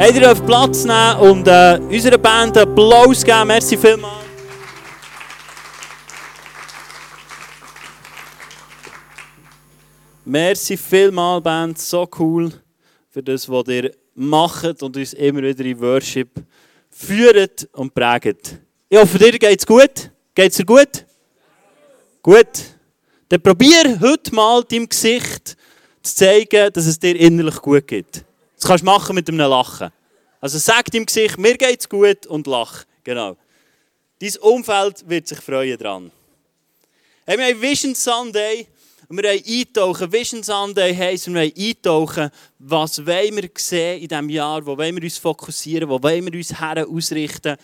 [0.00, 3.48] Hey, ihr dürft Platz nehmen und äh, Band Applaus geben.
[3.48, 4.24] Merci vielmals.
[10.24, 11.78] Merci vielmals, Band.
[11.80, 12.52] So cool
[13.10, 16.30] für das, was ihr macht und uns immer wieder in Worship
[16.88, 18.56] führt und prägt.
[18.88, 20.12] Ich hoffe, dir geht es gut.
[20.32, 21.04] Geht es dir gut?
[22.22, 22.46] Gut.
[23.28, 25.56] Dann probier heute mal deinem Gesicht
[26.02, 28.27] zu zeigen, dass es dir innerlich gut geht.
[28.58, 29.90] Das kannst du machen mit einem Lachen.
[30.40, 32.84] Also sag deinem Gesicht, mir geht es gut und lach.
[33.04, 33.36] Genau.
[34.18, 36.10] Dein Umfeld wird sich freuen dran.
[37.24, 38.66] Hey, wir haben Vision Sunday
[39.08, 40.12] und wir haben eintauchen.
[40.12, 44.96] Vision Sunday heisst, wir haben eintauchen, was wollen wir sehen in diesem Jahr, wo wollen
[44.96, 47.56] wir uns fokussieren, wo wollen wir uns her ausrichten.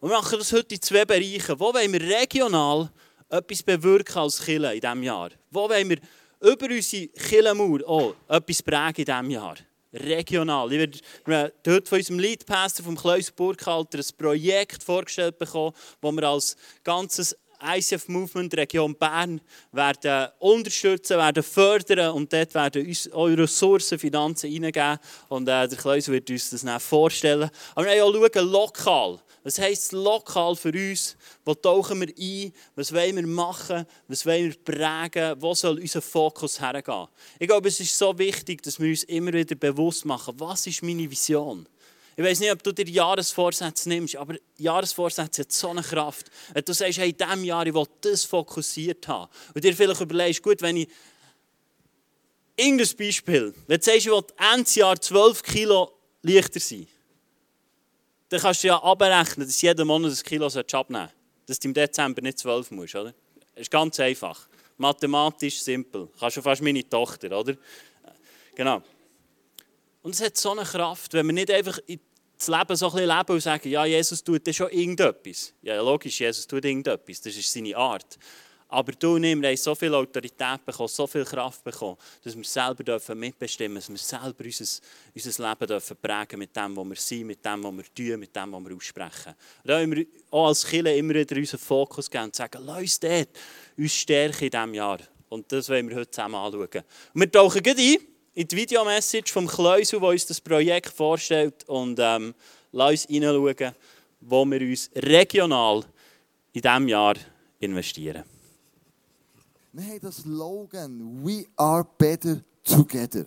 [0.00, 1.58] Und wir machen das heute in zwei Bereichen.
[1.58, 2.90] Wo wollen wir regional
[3.30, 5.30] etwas bewirken als Kille in diesem Jahr?
[5.50, 5.98] Wo wollen wir
[6.40, 9.56] über unsere Killenmauer auch etwas prägen in diesem Jahr?
[9.92, 10.70] Regional.
[10.72, 16.24] Ich werde heute von unserem Leadpastor vom Kleus Burkhalter ein Projekt vorgestellt bekommen, wo wir
[16.24, 19.40] als ganzes ICF Movement Region Bern
[19.72, 24.98] werden unterstützen, werden fördern und dort werden uns eure Ressourcen, Finanzen reingeben
[25.28, 27.50] und äh, der Kleus wird uns das dann vorstellen.
[27.74, 29.18] Aber wir auch schauen, lokal.
[29.48, 31.16] Was heisst lokal für uns?
[31.42, 32.52] Wo tauchen wir ein?
[32.76, 33.86] Was wollen wir machen?
[34.06, 35.40] Was wollen wir prägen?
[35.40, 37.06] Wo soll unser Fokus hergehen?
[37.38, 40.82] Ich glaube, es ist so wichtig, dass wir uns immer wieder bewusst machen, was ist
[40.82, 41.66] meine Vision?
[42.14, 46.26] Ich weiß nicht, ob du dir Jahresvorsätze nimmst, aber Jahresvorsätze haben so eine Kraft.
[46.52, 50.02] Wenn du sagst, hey, in diesem Jahr ich will das fokussiert haben und dir vielleicht
[50.02, 50.88] überlegst, gut, wenn ich
[52.54, 56.86] irgendein Beispiel, wenn du sagst, ich will Ende Jahr 12 Kilo leichter sein,
[58.28, 61.14] dann kannst du ja abrechnen, dass jeden Monat ein Kilo abnehmen sollst.
[61.46, 63.14] Dass du im Dezember nicht 12 musst, oder?
[63.54, 64.48] Das ist ganz einfach.
[64.76, 66.08] Mathematisch simpel.
[66.18, 67.54] Kannst du fast meine Tochter, oder?
[68.54, 68.82] Genau.
[70.02, 71.78] Und es hat so eine Kraft, wenn wir nicht einfach
[72.38, 75.52] das Leben so ein bisschen leben und sagen, ja, Jesus tut das schon irgendetwas.
[75.62, 77.20] Ja, logisch, Jesus tut irgendetwas.
[77.20, 78.18] Das ist seine Art.
[78.70, 82.44] Aber du und ich, haben so viel Autorität bekommen, so viel Kraft bekommen, dass wir
[82.44, 84.80] selber dürfen mitbestimmen dürfen, dass wir selber unser,
[85.14, 88.36] unser Leben dürfen prägen mit dem, was wir sind, mit dem, was wir tun, mit
[88.36, 89.34] dem, was wir aussprechen.
[89.62, 92.78] Und da haben wir auch als Kirche immer wieder unseren Fokus geben und sagen, lass
[92.78, 93.28] uns dort
[93.78, 94.98] uns stärken in diesem Jahr.
[95.30, 96.82] Und das wollen wir heute zusammen anschauen.
[97.14, 97.98] Und wir tauchen gleich ein
[98.34, 102.34] in die Videomessage vom Kleusel, der uns das Projekt vorstellt und ähm,
[102.70, 103.74] lass uns hineinschauen,
[104.20, 105.84] wo wir uns regional
[106.52, 107.14] in diesem Jahr
[107.58, 108.37] investieren.
[109.72, 113.26] Wir haben das Slogan We are better together.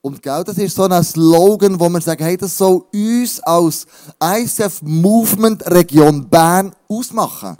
[0.00, 3.86] Und genau das ist so ein Slogan, wo wir sagen, hey, das soll uns als
[4.22, 7.56] ICF Movement Region Bern ausmachen.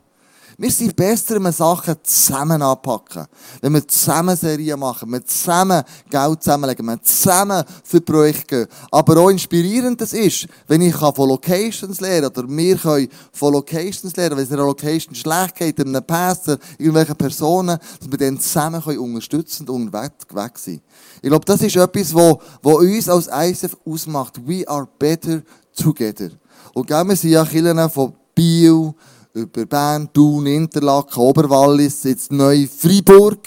[0.61, 3.27] Wir sind besser, wenn wir Sachen zusammen anpacken.
[3.61, 8.67] Wenn wir zusammen Serien machen, wenn wir zusammen Geld zusammenlegen, wenn wir zusammen für Projekte
[8.67, 8.69] gehen.
[8.91, 14.17] Aber auch inspirierend das ist, wenn ich von Locations lernen oder wir können von Locations
[14.17, 18.41] lernen, wenn es in einer Location schlecht geht, einem Pastor, irgendwelchen Personen, dass wir dann
[18.41, 20.81] zusammen können unterstützend unterwegs sein
[21.23, 24.41] Ich glaube, das ist etwas, was, uns als ISF ausmacht.
[24.45, 25.41] We are better
[25.81, 26.31] together.
[26.75, 28.93] Und gell, wir sind ja Kirchen von Biel,
[29.35, 33.39] über Bern, Thun, Interlaken, Oberwallis, jetzt neu Freiburg.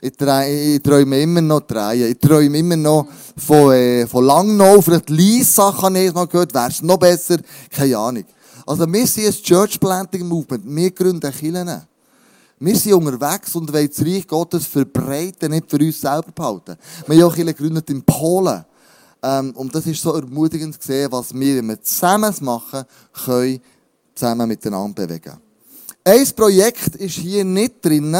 [0.00, 2.10] Ich, träume immer noch drehen.
[2.10, 3.06] Ich träume immer noch
[3.38, 4.82] von, äh, von Langnau.
[4.82, 6.52] Vielleicht Lisa kann ich mal gehört.
[6.52, 7.38] Wäre es noch besser?
[7.70, 8.24] Keine Ahnung.
[8.66, 10.62] Also wir sind ein Church Planting Movement.
[10.66, 11.82] Wir gründen Kirchen.
[12.58, 16.76] Wir sind unterwegs und wollen das Reich Gottes verbreiten, nicht für uns selber behalten.
[17.06, 18.64] Wir haben auch Kirchen gegründet in Polen.
[19.22, 22.84] Ähm, und das ist so ermutigend zu sehen, was wir, wenn wir zusammen machen,
[23.24, 23.60] können
[24.14, 25.38] zusammen miteinander bewegen.
[26.04, 28.16] Ein Projekt ist hier nicht drin,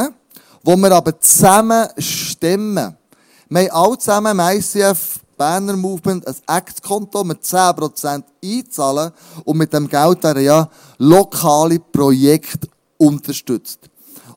[0.62, 2.96] wo wir aber zusammen stemmen.
[3.48, 9.12] Wir haben alle zusammen im ICF Banner Movement ein Act-Konto mit 10% einzahlen
[9.44, 10.68] und mit dem Geld werden ja
[10.98, 13.80] lokale Projekte unterstützt.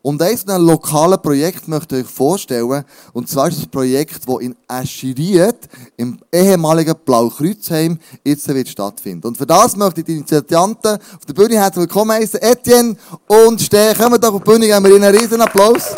[0.02, 2.84] Und eines von lokalen Projekt möchte ich euch vorstellen.
[3.12, 5.56] Und zwar ist das Projekt, das in Aschiriet,
[5.96, 9.26] im ehemaligen Blaukreuzheim, jetzt wird stattfinden.
[9.26, 12.40] Und für das möchte ich die Initianten auf der Bühne herzlich willkommen heißen.
[12.40, 12.96] Etienne
[13.26, 13.94] und Steh.
[13.94, 15.94] Kommen doch auf die Bühne, geben wir ihnen einen riesen Applaus.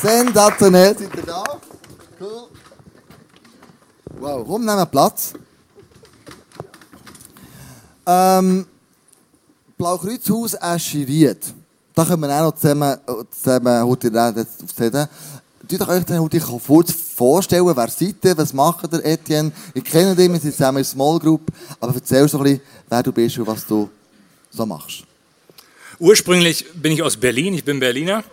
[0.00, 1.44] Sensationell, seid ihr da?
[2.20, 2.48] Cool.
[4.20, 5.32] Wow, komm, nehmen Platz.
[8.10, 8.64] Ähm,
[9.76, 11.52] Blaukreuzhaus Aschiriet.
[11.94, 12.96] Da können wir auch noch zusammen,
[13.30, 15.08] zusammen heute aufzählen.
[15.68, 19.52] Tut euch dann heute kurz vorstellen, wer seid ihr, was macht ihr, Etienne?
[19.74, 21.42] Ich kenne dich, wir sind zusammen in Small Group,
[21.80, 23.90] aber erzähl uns doch ein bisschen, wer du bist und was du
[24.50, 25.02] so machst.
[25.98, 28.24] Ursprünglich bin ich aus Berlin, ich bin Berliner.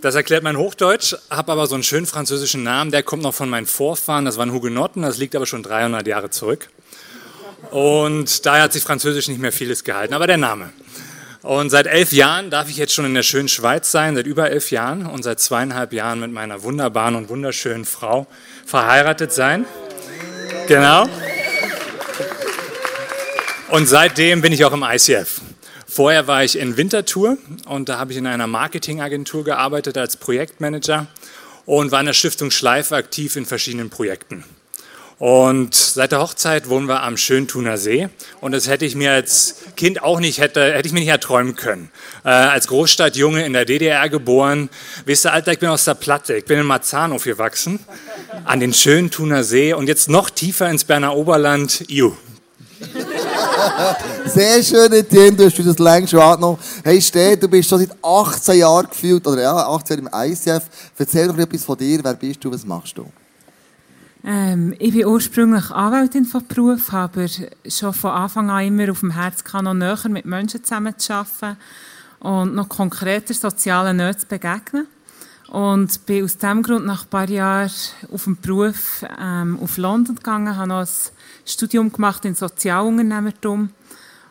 [0.00, 3.50] Das erklärt mein Hochdeutsch, habe aber so einen schönen französischen Namen, der kommt noch von
[3.50, 6.70] meinen Vorfahren, das waren Hugenotten, das liegt aber schon 300 Jahre zurück.
[7.70, 10.72] Und daher hat sich Französisch nicht mehr vieles gehalten, aber der Name.
[11.42, 14.50] Und seit elf Jahren darf ich jetzt schon in der schönen Schweiz sein, seit über
[14.50, 18.26] elf Jahren und seit zweieinhalb Jahren mit meiner wunderbaren und wunderschönen Frau
[18.64, 19.64] verheiratet sein.
[20.66, 21.06] Genau.
[23.68, 25.40] Und seitdem bin ich auch im ICF.
[25.86, 31.06] Vorher war ich in Winterthur und da habe ich in einer Marketingagentur gearbeitet als Projektmanager
[31.64, 34.44] und war in der Stiftung Schleife aktiv in verschiedenen Projekten.
[35.18, 38.08] Und seit der Hochzeit wohnen wir am Schönthuner See.
[38.42, 41.56] Und das hätte ich mir als Kind auch nicht, hätte, hätte ich mir nicht erträumen
[41.56, 41.90] können.
[42.22, 44.68] Äh, als Großstadtjunge in der DDR geboren.
[45.06, 46.36] Wisst ihr, Alter, ich bin aus der Platte.
[46.36, 47.78] Ich bin in Marzahn aufgewachsen.
[48.44, 49.72] An den Schönthuner See.
[49.72, 51.84] Und jetzt noch tiefer ins Berner Oberland.
[51.88, 52.12] Iu.
[54.26, 56.58] Sehr schön, Etienne, du hast das längst schon angenommen.
[56.84, 60.62] Hey, Steh, du bist schon seit 18 Jahren gefühlt, oder ja, 18 Jahre im ICF.
[60.98, 62.00] Erzähl doch etwas von dir.
[62.02, 63.06] Wer bist du, was machst du?
[64.24, 69.10] Ähm, ich bin ursprünglich Anwältin von Beruf, aber schon von Anfang an immer auf dem
[69.10, 71.56] Herz noch näher mit Menschen zusammenzuarbeiten
[72.20, 74.86] und noch konkreter sozialen Nöten zu begegnen.
[75.48, 77.70] Und bin aus diesem Grund nach ein paar Jahren
[78.12, 80.88] auf dem Beruf ähm, auf London gegangen, habe noch ein
[81.44, 83.70] Studium gemacht in Sozialunternehmertum.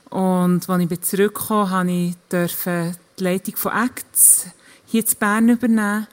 [0.10, 4.48] Und als ich zurückkam, habe ich die Leitung von Acts
[4.86, 6.08] hier in Bern übernehmen.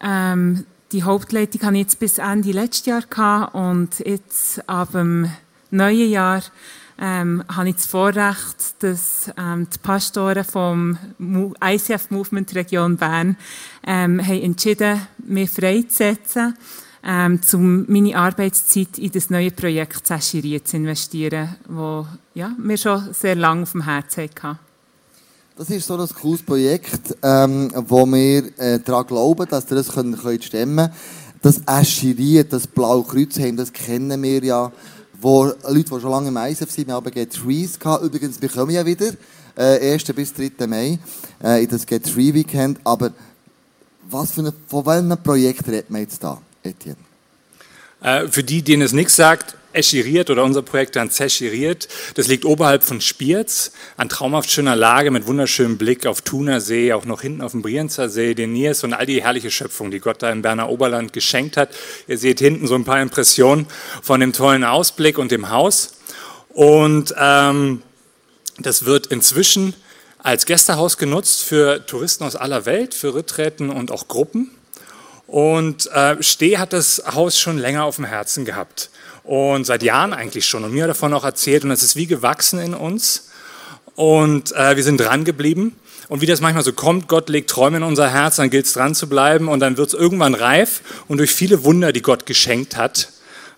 [0.00, 5.30] Ähm, die Hauptleitung hatte ich jetzt bis Ende letztes Jahr und jetzt ab dem
[5.70, 6.42] neuen Jahr
[7.00, 10.98] ähm, habe ich das Vorrecht, dass ähm, die Pastoren vom
[11.64, 13.36] ICF Movement Region Bern
[13.86, 16.54] ähm, haben entschieden, mich freizusetzen,
[17.02, 23.12] ähm, um meine Arbeitszeit in das neue Projekt Zäschirier zu investieren, das ja, mir schon
[23.14, 24.58] sehr lange auf dem Herzen hatte.
[25.62, 29.92] Das ist so ein cooles Projekt, ähm, wo wir äh, daran glauben, dass ihr das
[29.92, 30.92] könnt, könnt stemmen könnt.
[31.40, 34.72] Das Aschiriert, das Blaue Kreuz haben, das kennen wir ja.
[35.20, 38.02] Wo Leute, die schon lange im ISF sind, wir haben Get Trees gehabt.
[38.02, 39.12] Übrigens, wir kommen ja wieder,
[39.54, 40.12] äh, 1.
[40.12, 40.66] bis 3.
[40.66, 40.98] Mai,
[41.40, 42.80] äh, in das Get Tree Weekend.
[42.82, 43.12] Aber
[44.10, 47.11] was für eine, von welchem Projekt redet man jetzt da, Etienne?
[48.02, 51.88] Äh, für die, denen es nichts sagt, Eschiriert oder unser Projekt dann Zeschiriert.
[52.14, 57.04] Das liegt oberhalb von Spiez, an traumhaft schöner Lage mit wunderschönem Blick auf Thunersee, auch
[57.04, 60.22] noch hinten auf dem Brienzer See, den Niers und all die herrliche Schöpfung, die Gott
[60.22, 61.70] da im Berner Oberland geschenkt hat.
[62.06, 63.66] Ihr seht hinten so ein paar Impressionen
[64.02, 65.94] von dem tollen Ausblick und dem Haus.
[66.50, 67.82] Und ähm,
[68.58, 69.74] das wird inzwischen
[70.18, 74.50] als Gästehaus genutzt für Touristen aus aller Welt, für Ritträten und auch Gruppen.
[75.32, 78.90] Und äh, Steh hat das Haus schon länger auf dem Herzen gehabt
[79.24, 82.58] und seit Jahren eigentlich schon und mir davon auch erzählt und es ist wie gewachsen
[82.58, 83.30] in uns
[83.94, 85.74] und äh, wir sind dran geblieben.
[86.10, 88.74] Und wie das manchmal so kommt, Gott legt Träume in unser Herz, dann gilt es
[88.74, 92.26] dran zu bleiben und dann wird es irgendwann reif und durch viele Wunder, die Gott
[92.26, 93.08] geschenkt hat,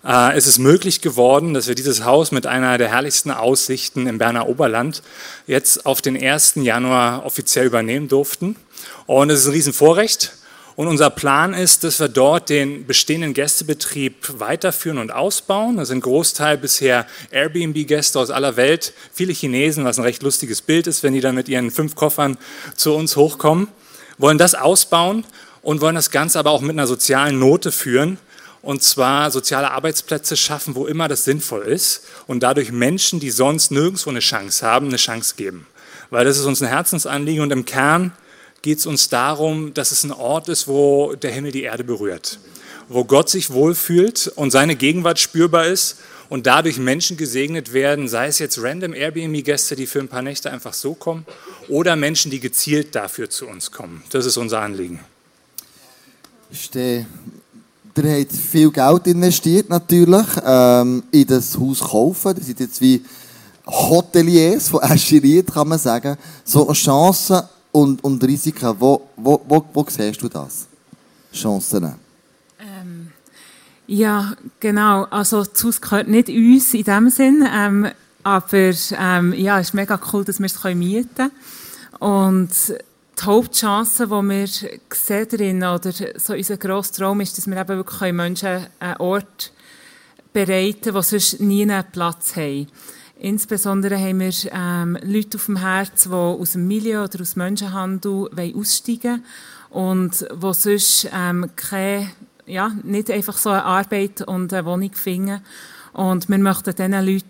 [0.05, 4.17] äh, ist es möglich geworden, dass wir dieses Haus mit einer der herrlichsten Aussichten im
[4.17, 5.03] Berner Oberland
[5.45, 6.53] jetzt auf den 1.
[6.55, 8.55] Januar offiziell übernehmen durften.
[9.07, 10.31] Und es ist ein Riesenvorrecht.
[10.75, 15.77] Und unser Plan ist, dass wir dort den bestehenden Gästebetrieb weiterführen und ausbauen.
[15.77, 20.87] Das sind Großteil bisher Airbnb-Gäste aus aller Welt, viele Chinesen, was ein recht lustiges Bild
[20.87, 22.37] ist, wenn die dann mit ihren fünf Koffern
[22.75, 23.69] zu uns hochkommen.
[24.17, 25.23] Wollen das ausbauen
[25.61, 28.17] und wollen das Ganze aber auch mit einer sozialen Note führen.
[28.61, 33.71] Und zwar soziale Arbeitsplätze schaffen, wo immer das sinnvoll ist und dadurch Menschen, die sonst
[33.71, 35.67] nirgendwo eine Chance haben, eine Chance geben.
[36.09, 38.11] Weil das ist uns ein Herzensanliegen und im Kern
[38.65, 42.39] geht es uns darum, dass es ein Ort ist, wo der Himmel die Erde berührt,
[42.89, 45.97] wo Gott sich wohlfühlt und seine Gegenwart spürbar ist
[46.29, 50.51] und dadurch Menschen gesegnet werden, sei es jetzt random Airbnb-Gäste, die für ein paar Nächte
[50.51, 51.27] einfach so kommen,
[51.69, 54.01] oder Menschen, die gezielt dafür zu uns kommen.
[54.09, 54.99] Das ist unser Anliegen.
[56.51, 57.05] Stehe.
[57.95, 62.33] Ihr habt viel Geld investiert natürlich ähm, in das Haus kaufen.
[62.35, 63.05] Das sind jetzt wie
[63.67, 66.17] Hoteliers von Aschiriert, kann man sagen.
[66.43, 67.43] So Chancen
[67.75, 70.65] und, und Risiken, wo, wo, wo, wo siehst du das?
[71.33, 71.95] Chancen?
[72.57, 73.11] Ähm,
[73.85, 75.03] ja, genau.
[75.09, 77.91] Also das Haus gehört nicht uns in dem Sinn, ähm,
[78.23, 81.31] aber ähm, ja, es ist mega cool, dass wir es mieten können.
[81.99, 87.57] Und die Hauptchance, die wir sehen darin, oder so unser grosser Traum ist, dass wir
[87.57, 89.51] eben wirklich Menschen einen Ort
[90.31, 92.67] bereiten können, wo sonst nie einen Platz haben.
[93.19, 97.43] Insbesondere haben wir ähm, Leute auf dem Herz, die aus dem Milieu oder aus dem
[97.43, 99.23] Menschenhandel aussteigen
[99.69, 102.09] wollen und die sonst ähm, keine,
[102.45, 105.41] ja, nicht einfach so eine Arbeit und eine Wohnung finden.
[105.93, 107.23] Und wir möchten diesen Leuten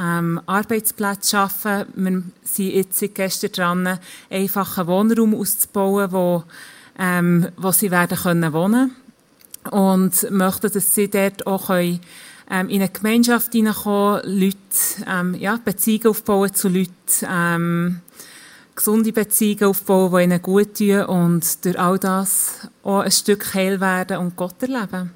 [0.00, 1.86] ähm, Arbeitsplätze schaffen.
[1.96, 3.98] Wir sind jetzt gestern dran,
[4.30, 6.44] einfach einen Wohnraum auszubauen, der
[6.96, 8.94] ähm, wo sie werden können wohnen
[9.70, 12.00] und möchten, dass sie dort auch können,
[12.50, 14.56] ähm, in eine Gemeinschaft hineinkommen, Leute,
[15.08, 16.90] ähm, ja, Beziehungen aufbauen zu Leuten,
[17.28, 18.00] ähm,
[18.74, 23.80] gesunde Beziehungen aufbauen, die ihnen gut tun und durch all das auch ein Stück heil
[23.80, 25.10] werden und Gott erleben.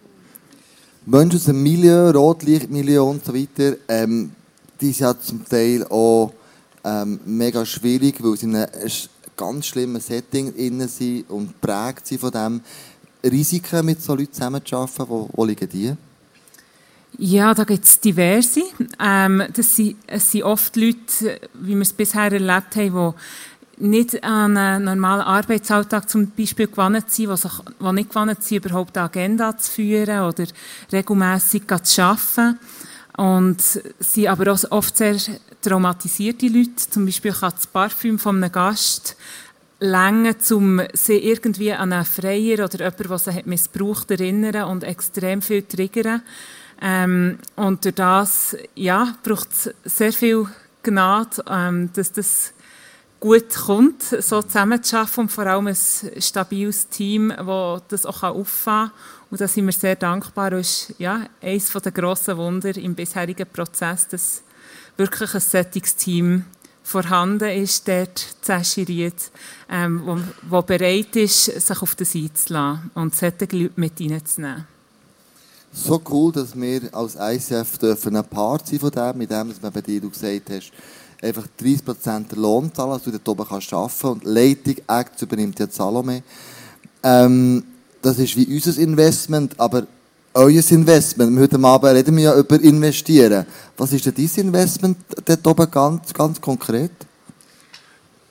[1.06, 4.30] Menschen aus dem Milieu, Rotlichtmilieu und so weiter, ähm,
[4.80, 6.32] die sind ja zum Teil auch
[6.84, 8.70] ähm, mega schwierig, weil sie in einem
[9.36, 12.60] ganz schlimmen Setting innen sind und prägt sind von dem.
[13.24, 15.92] Risiken mit so Leuten zusammenzuarbeiten, wo, wo liegen die?
[17.16, 18.62] Ja, da gibt es diverse.
[19.00, 23.14] Ähm, das sind, es sind oft Leute, wie wir es bisher erlebt haben,
[23.76, 28.42] die nicht an einen normalen Arbeitsalltag zum Beispiel gewohnt sind, die, sich, die nicht gewohnt
[28.42, 30.44] sind, überhaupt eine Agenda zu führen oder
[30.92, 32.58] regelmässig zu arbeiten.
[33.16, 35.16] Und sind aber auch oft sehr
[35.60, 36.88] traumatisierte Leute.
[36.88, 39.16] Zum Beispiel kann das Parfüm von einem Gast
[39.80, 45.42] länger, um sie irgendwie an einen Freier oder jemanden, der sie missbraucht, erinnern und extrem
[45.42, 46.22] viel triggern.
[46.80, 50.46] Ähm, und durch das ja, braucht es sehr viel
[50.82, 52.52] Gnade, ähm, dass das
[53.20, 55.76] gut kommt, so zusammenzuschaffen und vor allem ein
[56.20, 58.98] stabiles Team, das das auch auffangen kann.
[59.30, 60.50] Und da sind wir sehr dankbar.
[60.50, 64.42] Das ist ja, eines der grossen Wunder im bisherigen Prozess, dass
[64.96, 66.44] wirklich ein Settungsteam
[66.82, 69.30] vorhanden ist, dort zäschiriert,
[69.68, 70.18] ähm, wo,
[70.48, 74.77] wo bereit ist, sich auf das einzulassen und solche Leute mit reinzunehmen.
[75.72, 79.62] So cool, dass wir als ICF dürfen ein Part sein von dem, mit dem, dass
[79.62, 80.72] man bei dir gesagt hast,
[81.22, 85.58] einfach 30% der Lohn zahlen, dass du dort oben kannst arbeiten und Leitung, Act übernimmt
[85.58, 86.22] jetzt Salome.
[87.02, 87.64] Ähm,
[88.02, 89.86] das ist wie unser Investment, aber
[90.34, 91.38] euer Investment.
[91.38, 93.46] Heute Abend reden wir ja über Investieren.
[93.76, 96.92] Was ist denn dein Investment dort oben ganz, ganz konkret?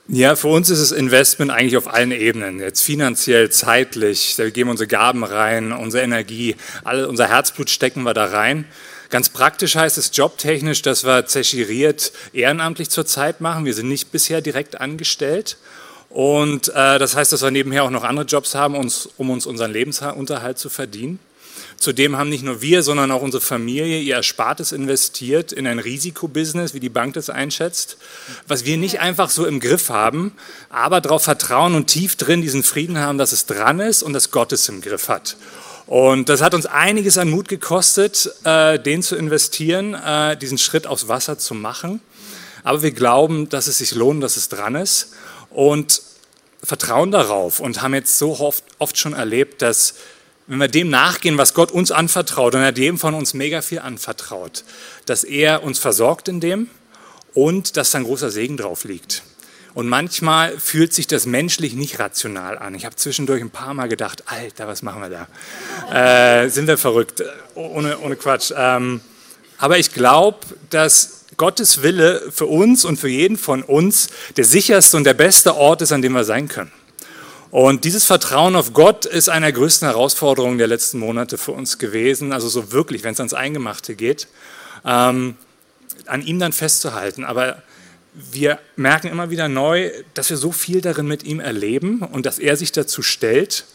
[0.10, 2.62] Ja, für uns ist das Investment eigentlich auf allen Ebenen.
[2.62, 8.14] Jetzt finanziell, zeitlich, da geben unsere Gaben rein, unsere Energie, alle, unser Herzblut stecken wir
[8.14, 8.64] da rein.
[9.10, 13.66] Ganz praktisch heißt es jobtechnisch, dass wir zäschiriert ehrenamtlich zurzeit machen.
[13.66, 15.58] Wir sind nicht bisher direkt angestellt.
[16.10, 19.46] Und äh, das heißt, dass wir nebenher auch noch andere Jobs haben, uns, um uns
[19.46, 21.20] unseren Lebensunterhalt zu verdienen.
[21.78, 26.74] Zudem haben nicht nur wir, sondern auch unsere Familie ihr Erspartes investiert in ein Risikobusiness,
[26.74, 27.98] wie die Bank das einschätzt,
[28.48, 30.32] was wir nicht einfach so im Griff haben,
[30.70, 34.32] aber darauf vertrauen und tief drin diesen Frieden haben, dass es dran ist und dass
[34.32, 35.38] Gott es im Griff hat.
[35.86, 40.88] Und das hat uns einiges an Mut gekostet, äh, den zu investieren, äh, diesen Schritt
[40.88, 42.02] aufs Wasser zu machen.
[42.64, 45.14] Aber wir glauben, dass es sich lohnt, dass es dran ist
[45.52, 46.02] und
[46.62, 49.94] vertrauen darauf und haben jetzt so oft, oft schon erlebt, dass
[50.48, 53.62] wenn wir dem nachgehen, was Gott uns anvertraut, und er hat jedem von uns mega
[53.62, 54.64] viel anvertraut,
[55.06, 56.70] dass er uns versorgt in dem
[57.34, 59.24] und dass da ein großer Segen drauf liegt.
[59.74, 62.74] Und manchmal fühlt sich das menschlich nicht rational an.
[62.74, 65.28] Ich habe zwischendurch ein paar Mal gedacht, Alter, was machen wir
[65.92, 66.44] da?
[66.44, 67.22] Äh, sind wir verrückt?
[67.54, 68.52] Ohne, ohne Quatsch.
[68.56, 69.02] Ähm,
[69.60, 70.40] aber ich glaube,
[70.72, 75.56] dass Gottes Wille für uns und für jeden von uns der sicherste und der beste
[75.56, 76.72] Ort ist, an dem wir sein können.
[77.50, 81.78] Und dieses Vertrauen auf Gott ist eine der größten Herausforderungen der letzten Monate für uns
[81.78, 82.34] gewesen.
[82.34, 84.28] Also so wirklich, wenn es ans Eingemachte geht,
[84.86, 85.36] ähm,
[86.06, 87.24] an ihm dann festzuhalten.
[87.24, 87.62] Aber
[88.14, 92.40] wir merken immer wieder neu, dass wir so viel darin mit ihm erleben und dass
[92.40, 93.66] er sich dazu stellt.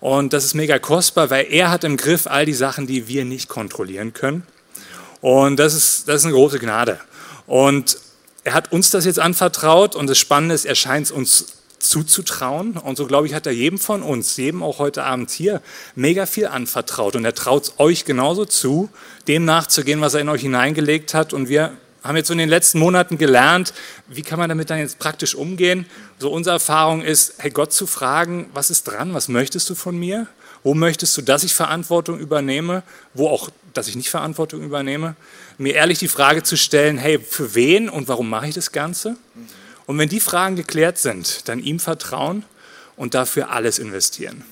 [0.00, 3.24] Und das ist mega kostbar, weil er hat im Griff all die Sachen, die wir
[3.24, 4.44] nicht kontrollieren können.
[5.20, 6.98] Und das ist, das ist eine große Gnade.
[7.46, 7.98] Und
[8.42, 12.76] er hat uns das jetzt anvertraut und das Spannende ist, er scheint es uns zuzutrauen.
[12.76, 15.60] Und so, glaube ich, hat er jedem von uns, jedem auch heute Abend hier,
[15.94, 17.16] mega viel anvertraut.
[17.16, 18.88] Und er traut es euch genauso zu,
[19.26, 21.32] dem nachzugehen, was er in euch hineingelegt hat.
[21.32, 21.72] Und wir
[22.02, 23.74] haben jetzt so in den letzten Monaten gelernt,
[24.08, 25.86] wie kann man damit dann jetzt praktisch umgehen.
[26.18, 29.98] So unsere Erfahrung ist, hey Gott zu fragen, was ist dran, was möchtest du von
[29.98, 30.26] mir?
[30.62, 32.82] Wo möchtest du, dass ich Verantwortung übernehme?
[33.14, 35.16] Wo auch, dass ich nicht Verantwortung übernehme?
[35.56, 39.16] Mir ehrlich die Frage zu stellen, hey, für wen und warum mache ich das Ganze?
[39.90, 42.44] Und wenn die Fragen geklärt sind, dann ihm vertrauen
[42.96, 44.44] und dafür alles investieren.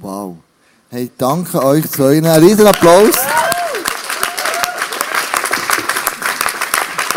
[0.00, 0.38] Wow.
[0.90, 2.16] Hey, danke euch zwei.
[2.16, 3.14] Einen riesen Applaus.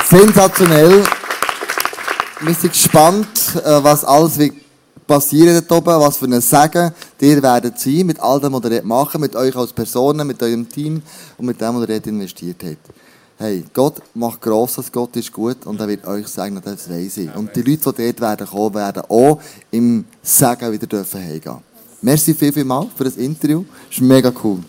[0.07, 1.03] Sensationell.
[2.41, 4.53] Wir sind gespannt, äh, was alles wird
[5.07, 8.83] passieren dort oben, was für ein Segen ihr werdet sein mit all dem, was ihr
[8.83, 11.01] machen, mit euch als Personen, mit eurem Team
[11.39, 13.08] und mit dem, was ihr investiert habt.
[13.41, 17.33] Hey, Gott macht Grosses, Gott ist gut und er wird euch sagen, das weiß ich.
[17.33, 19.39] Und die Leute, die dort werden kommen, werden auch
[19.71, 21.59] im Segen wieder dürfen heimgehen.
[22.01, 23.63] Merci viel, viel mal für das Interview.
[23.87, 24.59] Das ist mega cool.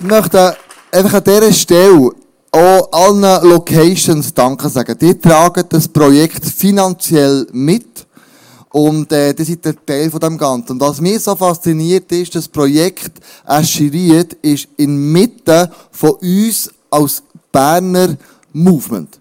[0.00, 0.56] Ich möchte
[0.92, 2.10] einfach an dieser Stelle
[2.50, 4.98] auch allen Locations Danke sagen.
[4.98, 7.97] Die tragen das Projekt finanziell mit.
[8.70, 10.72] Und äh, das ist der Teil von dem Ganzen.
[10.72, 18.16] Und was mich so fasziniert ist, das Projekt Aschiriert ist inmitten von uns als Berner
[18.52, 19.20] Movement.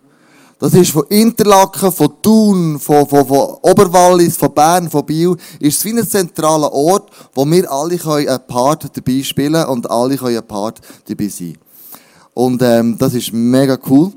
[0.60, 5.38] Das ist von Interlaken, von Thun, von, von, von Oberwallis, von Bern, von Biel.
[5.60, 10.18] Ist es wie ein zentraler Ort, wo wir alle einen Part dabei spielen und alle
[10.18, 11.58] können einen Part dabei sein.
[12.34, 14.12] Und ähm, das ist mega cool,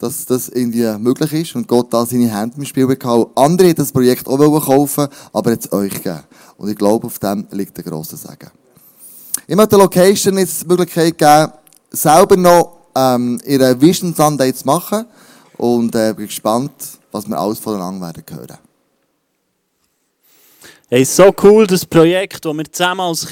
[0.00, 3.26] dass das irgendwie möglich ist und Gott da seine Hände im Spiel bekommen.
[3.36, 6.24] Andere haben das Projekt auch kaufen aber jetzt euch gegeben.
[6.56, 8.50] Und ich glaube, auf dem liegt der grosse Segen.
[9.46, 11.52] Ich möchte der Location jetzt die Möglichkeit geben,
[11.90, 15.04] selber noch ähm, ihre Vision Sunday zu machen.
[15.56, 16.72] Und äh, bin gespannt,
[17.12, 18.58] was wir alles voneinander werden hören.
[20.88, 23.28] Hey, so cool, das Projekt, das wir zusammen als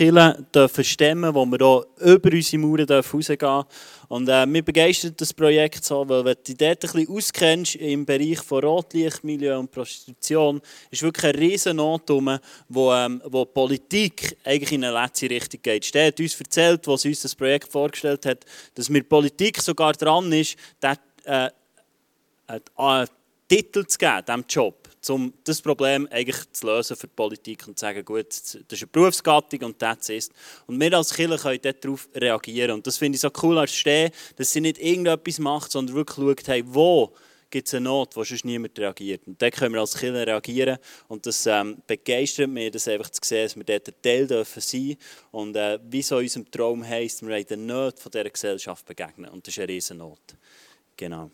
[0.55, 3.65] dürfen stemmen, wo wir auch über unsere Mauern rausgehen dürfen.
[4.09, 8.39] Und äh, begeistert das Projekt so, weil wenn du dich dort ein auskennst im Bereich
[8.41, 12.39] von Rotlichtmilieu und Prostitution, ist wirklich eine riesen Not rum,
[12.69, 15.85] wo, ähm, wo Politik eigentlich in eine letzte Richtung geht.
[15.85, 20.33] Ste hat uns erzählt, was uns das Projekt vorgestellt hat, dass mir Politik sogar dran
[20.33, 21.51] ist, dort, äh,
[22.77, 23.09] einen
[23.47, 27.79] Titel zu geben, diesem Job, um das Problem eigentlich zu lösen für die Politik und
[27.79, 30.33] zu sagen, gut, das ist eine Berufsgattung und das ist.
[30.67, 32.73] Und wir als Kirche können darauf reagieren.
[32.73, 36.17] Und das finde ich so cool als Stehen, dass sie nicht irgendetwas macht, sondern wirklich
[36.17, 37.15] schaut, hey, wo
[37.51, 39.27] gibt es eine Not, wo sonst niemand reagiert.
[39.27, 40.79] Und dann können wir als Kirche reagieren.
[41.09, 44.61] Und das ähm, begeistert mich, das einfach zu sehen, dass wir dort ein Teil dürfen
[44.61, 44.97] sein
[45.31, 49.31] Und äh, wie so unserem Traum heisst, wir wollen den Not von dieser Gesellschaft begegnen.
[49.31, 50.21] Und das ist eine riesen Not.
[50.97, 51.31] Genau.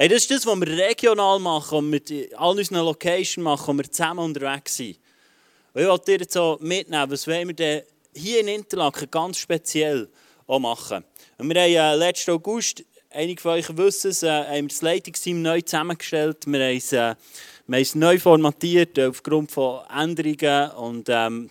[0.00, 3.82] Hey, das ist das, was wir regional machen und mit all unseren Locations machen, wo
[3.82, 4.96] wir zusammen unterwegs sind.
[5.74, 7.82] Und ich wollte dir jetzt so mitnehmen, was wollen wir denn
[8.14, 10.08] hier in Interlaken ganz speziell
[10.46, 11.02] auch machen.
[11.36, 14.82] Und wir haben äh, letzten August, einige von euch wissen es, äh, haben wir das
[14.82, 16.46] Leitungsteam neu zusammengestellt.
[16.46, 17.16] Wir haben es, äh,
[17.66, 21.50] wir haben es neu formatiert äh, aufgrund von Änderungen und ähm,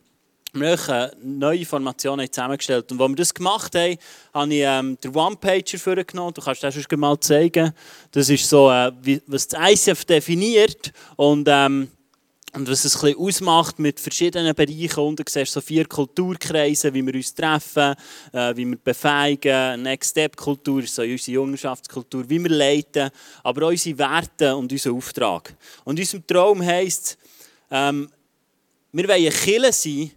[0.60, 2.92] wir haben neue Informationen zusammengestellt.
[2.92, 3.98] Und als wir das gemacht haben,
[4.34, 6.34] habe ich ähm, den One-Pager vorgenommen.
[6.34, 7.72] Du kannst das schon mal zeigen.
[8.12, 11.90] Das ist so, äh, wie, was das ICF definiert und, ähm,
[12.54, 15.00] und was es ein bisschen ausmacht mit verschiedenen Bereichen.
[15.00, 17.96] Und du siehst so vier Kulturkreise, wie wir uns treffen,
[18.32, 19.84] äh, wie wir befähigen.
[19.84, 23.10] Next Step-Kultur ist so unsere Jungenschaftskultur, wie wir leiten,
[23.44, 25.56] aber auch unsere Werte und unser Auftrag.
[25.84, 27.18] Und unser Traum heisst,
[27.70, 28.10] ähm,
[28.94, 30.12] wir wollen eine sein,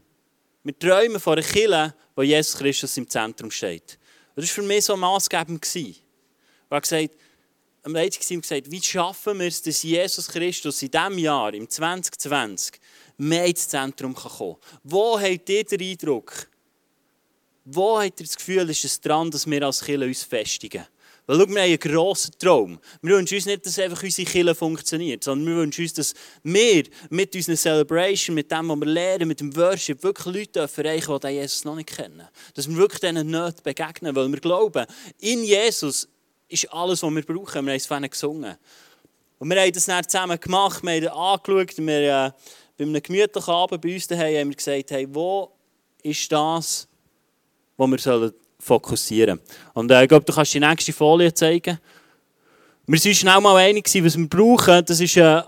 [0.63, 3.99] wir träumen von einer Kirche, wo Jesus Christus im Zentrum steht.
[4.35, 5.65] das war für mich so maßgebend.
[5.75, 6.03] Ich
[6.71, 7.15] habe gesagt,
[7.83, 12.79] am Leitungsteam gesagt, wie schaffen wir es, dass Jesus Christus in diesem Jahr, im 2020,
[13.17, 14.81] mehr ins Zentrum kommen kann?
[14.85, 16.49] Wo habt ihr den Eindruck,
[17.65, 20.87] wo habt ihr das Gefühl, ist es dran, dass wir als Kirche uns festigen?
[21.27, 22.79] Weil schau, wir haben einen grossen Traum.
[23.03, 26.85] Wir wünschen uns nicht, dass einfach unsere Kirche funktioniert, sondern wir wünschen uns, dass wir
[27.11, 31.29] mit unserer Celebration, mit dem, was wir lernen, mit dem Worship, wirklich Leute erreichen die
[31.29, 32.27] Jesus noch nicht kennen.
[32.55, 34.87] Dass wir wirklich diesen Nöten begegnen, weil wir glauben,
[35.19, 36.09] in Jesus
[36.49, 37.65] ist alles, was wir brauchen.
[37.65, 38.57] Wir haben es vorhin gesungen.
[39.39, 42.31] Und wir haben das dann zusammen gemacht, wir haben angeschaut, wir, äh,
[42.77, 45.53] bei einem gemütlichen Abend bei uns daheim haben gesagt, hey, wo
[46.03, 46.89] ist das,
[47.77, 49.41] was wir sollen fokussieren.
[49.75, 51.79] Und äh, ich glaube, du kannst die nächste Folie zeigen.
[52.87, 54.85] Wir waren schnell mal einig, was wir brauchen.
[54.85, 55.45] Das ist eine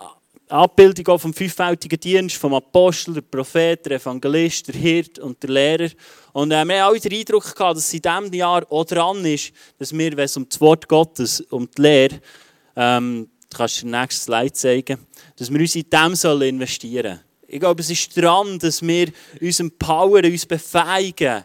[0.48, 5.88] Abbildung vom fünffältigen Dienst, vom Apostel, der Prophet, der Evangelist, der Hirt und der Lehrer.
[6.32, 9.24] Und äh, wir haben auch den Eindruck gehabt, dass es in diesem Jahr auch dran
[9.24, 12.20] ist, dass wir, wenn es um das Wort Gottes, um die Lehre,
[12.76, 14.98] ähm, du kannst den nächsten Slide zeigen,
[15.36, 19.08] dass wir uns in dem sollen investieren Ich glaube, es ist dran, dass wir
[19.40, 21.44] uns empowern, uns befähigen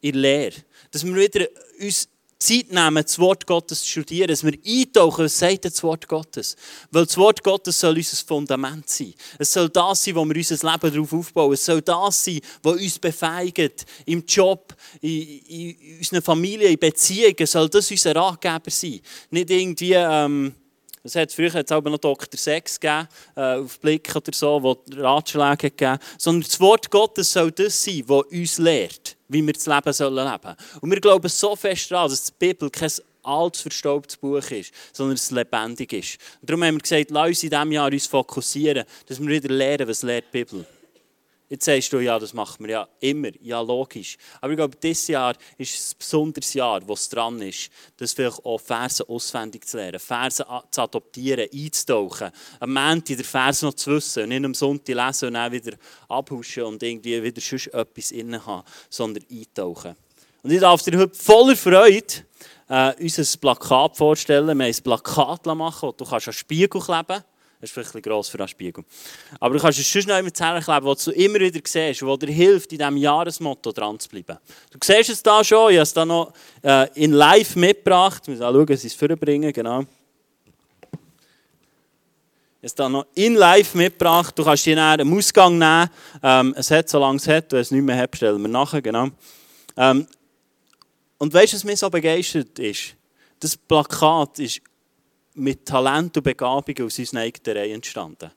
[0.00, 0.54] in Lehre
[0.90, 1.46] dass wir wieder
[1.80, 2.08] uns
[2.40, 6.56] Zeit nehmen, das Wort Gottes zu studieren, dass wir eintauchen, was sagt das Wort Gottes?
[6.90, 9.12] Weil das Wort Gottes soll unser Fundament sein.
[9.38, 11.52] Es soll das sein, wo wir unser Leben darauf aufbauen.
[11.52, 13.84] Es soll das sein, was uns befeigt.
[14.06, 19.00] Im Job, in, in unserer Familie, in Beziehungen, soll das unser Ratgeber sein.
[19.30, 19.92] Nicht irgendwie...
[19.92, 20.54] Ähm,
[21.02, 22.38] es hat früher jetzt aber noch Dr.
[22.38, 27.52] Sex gegeben, äh, auf Blick oder so, wo Ratschläge gegeben Sondern das Wort Gottes soll
[27.52, 30.56] das sein, das uns lehrt, wie wir das Leben sollen leben.
[30.80, 32.90] Und wir glauben so fest daran, dass die Bibel kein
[33.22, 36.18] altes, verstaubtes Buch ist, sondern es lebendig ist.
[36.40, 39.54] Und darum haben wir gesagt, lass uns in diesem Jahr uns fokussieren, dass wir wieder
[39.54, 40.66] lernen, was lehrt die Bibel.
[41.50, 44.16] Jetzt sagst du, ja, das machen wir ja immer, ja, logisch.
[44.40, 48.44] Aber ich glaube, dieses Jahr ist ein besonderes Jahr, wo es dran ist, das vielleicht
[48.44, 53.90] auch Verse auswendig zu lernen, Verse zu adoptieren, einzutauchen, am Montag den Vers noch zu
[53.90, 55.76] wissen, nicht am Sonntag lesen und dann wieder
[56.08, 59.96] abhuschen und irgendwie wieder sonst etwas innen haben, sondern eintauchen.
[60.44, 62.06] Und ich darf dir heute voller Freude
[62.68, 64.46] äh, uns ein Plakat vorstellen.
[64.46, 67.26] Wir haben ein Plakat machen, das du kannst an Spiegel kleben kannst.
[67.60, 68.82] Das ist vielleicht ein gross für einen Spiegel.
[69.38, 72.32] Aber du kannst es schon noch immer zusammenkleben, wo du immer wieder siehst, wo dir
[72.32, 74.38] hilft, in diesem Jahresmotto dran zu bleiben.
[74.70, 78.26] Du siehst es da schon, ich habe es da noch äh, in live mitgebracht.
[78.28, 79.84] Muss auch schauen, dass ich es vorbringen, genau.
[82.62, 84.38] Es da noch in live mitgebracht.
[84.38, 85.90] Du kannst dir einen Ausgang nehmen.
[86.22, 89.08] Ähm, es hat, solange es hat, wenn es nicht mehr hat, stellen wir nachher, genau.
[89.76, 90.06] Ähm,
[91.18, 92.96] und weißt du, was mich so begeistert ist?
[93.38, 94.62] Das Plakat ist
[95.40, 98.30] mit Talent und Begabung aus unseren eigenen Reihen entstanden.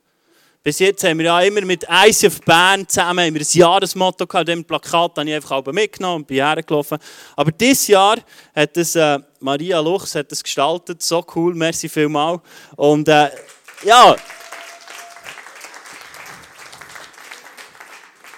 [0.63, 4.47] Bis jetzt haben wir ja immer mit ICF Bern zusammen haben wir ein Jahresmotto gehabt.
[4.47, 6.99] Dem Plakat habe ich einfach mitgenommen und bin hergelaufen.
[7.35, 8.15] Aber dieses Jahr
[8.55, 11.01] hat das, äh, Maria Luchs hat das gestaltet.
[11.01, 12.39] So cool, merci vielmals.
[12.77, 13.29] Und äh,
[13.83, 14.15] ja.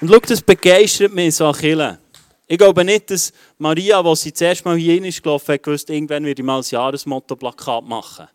[0.02, 2.00] Und schau, das begeistert mich so an
[2.48, 6.26] Ich glaube nicht, dass Maria, als sie zuerst mal hier ist gelaufen, hat gewusst, irgendwann
[6.26, 8.28] werde ich mal ein Jahresmotto-Plakat machen.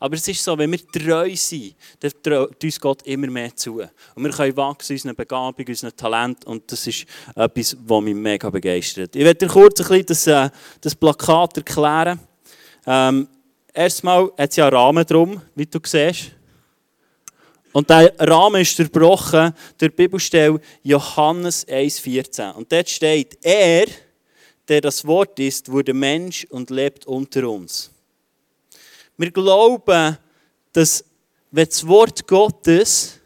[0.00, 3.80] Aber es ist so, wenn wir treu sind, dann traut uns Gott immer mehr zu.
[4.14, 6.44] Und wir können wachsen, unsere Begabung, unser Talent.
[6.44, 9.16] Und das ist etwas, was mich mega begeistert.
[9.16, 12.20] Ich werde dir kurz ein bisschen das, äh, das Plakat erklären.
[12.86, 13.28] Ähm,
[13.74, 16.32] erstmal hat es ja einen Rahmen drum, wie du siehst.
[17.72, 22.52] Und der Rahmen ist zerbrochen durch die Bibelstelle Johannes 1,14.
[22.52, 23.86] Und dort steht, er,
[24.68, 27.90] der das Wort ist, wurde Mensch und lebt unter uns.
[29.18, 30.16] Wir glauben,
[30.72, 31.04] dass
[31.50, 33.18] wenn das Wort Gottes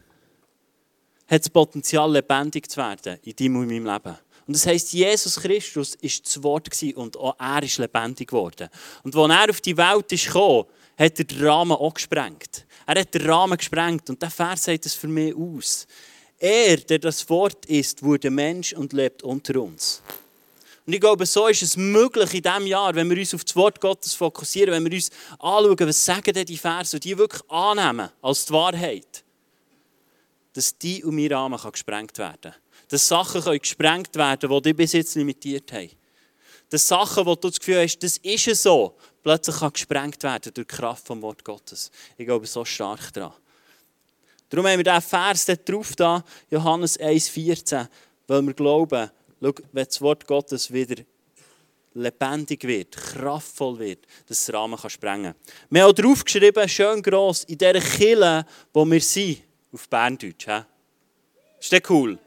[1.26, 4.16] hat das Potenzial, lebendig zu werden in deinem und meinem Leben.
[4.46, 8.68] Und das heisst, Jesus Christus war das Wort und auch er ist lebendig geworden.
[9.02, 10.64] Und als er auf die Welt gekommen,
[10.98, 12.66] hat er den Rahmen auch gesprengt.
[12.86, 15.86] Er hat den Rahmen gesprengt und der Vers sagt es für mich aus.
[16.38, 20.02] Er, der das Wort ist, wurde Mensch und lebt unter uns.
[20.84, 23.54] Und ich glaube, so ist es möglich in diesem Jahr, wenn wir uns auf das
[23.54, 27.42] Wort Gottes fokussieren, wenn wir uns anschauen, was sagen denn die Verse und die wirklich
[27.48, 29.22] annehmen als die Wahrheit,
[30.54, 32.54] dass die und mein Rahmen kann gesprengt werden kann.
[32.88, 35.90] Dass Sachen können gesprengt werden die dich bis jetzt limitiert haben.
[36.68, 40.52] Dass Sachen, wo du das Gefühl hast, das ist es so, plötzlich kann gesprengt werden
[40.52, 41.92] durch die Kraft vom Wort Gottes.
[42.16, 43.34] Ich glaube so stark daran.
[44.50, 47.86] Darum haben wir diesen Vers drauf, da, Johannes 1,14,
[48.26, 49.10] weil wir glauben,
[49.42, 51.02] Schau, wenn das Wort Gottes wieder
[51.94, 55.56] lebendig wird, kraftvoll wird, dass das Rahmen kann sprengen kann.
[55.68, 60.46] Wir haben auch draufgeschrieben, schön gross, in dieser Kille, wo wir sind, auf Berndeutsch.
[60.46, 60.60] He?
[61.60, 62.18] Ist das cool?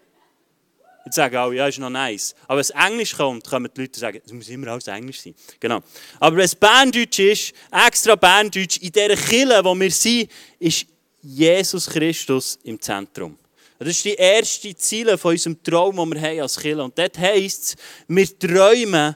[1.05, 2.35] Jetzt sagen alle, ja, ist noch nice.
[2.47, 5.35] Aber wenn es Englisch kommt, können die Leute sagen, es muss immer alles Englisch sein.
[5.59, 5.81] Genau.
[6.19, 10.87] Aber wenn es Berndeutsch ist, extra Berndeutsch, in dieser Kille, wo wir sind, ist
[11.21, 13.37] Jesus Christus im Zentrum.
[13.79, 16.83] Das ist die erste Ziele von unserem Traum, den wir haben als Kirche.
[16.83, 17.75] Und dort heisst es,
[18.07, 19.15] wir träumen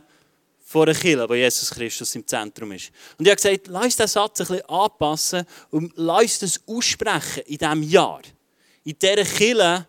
[0.69, 2.91] von einer Kirche, wo Jesus Christus im Zentrum ist.
[3.17, 6.61] Und ich habe gesagt, lass uns diesen Satz ein bisschen anpassen und lass uns das
[6.67, 8.21] aussprechen in diesem Jahr.
[8.83, 9.87] In dieser Kirche,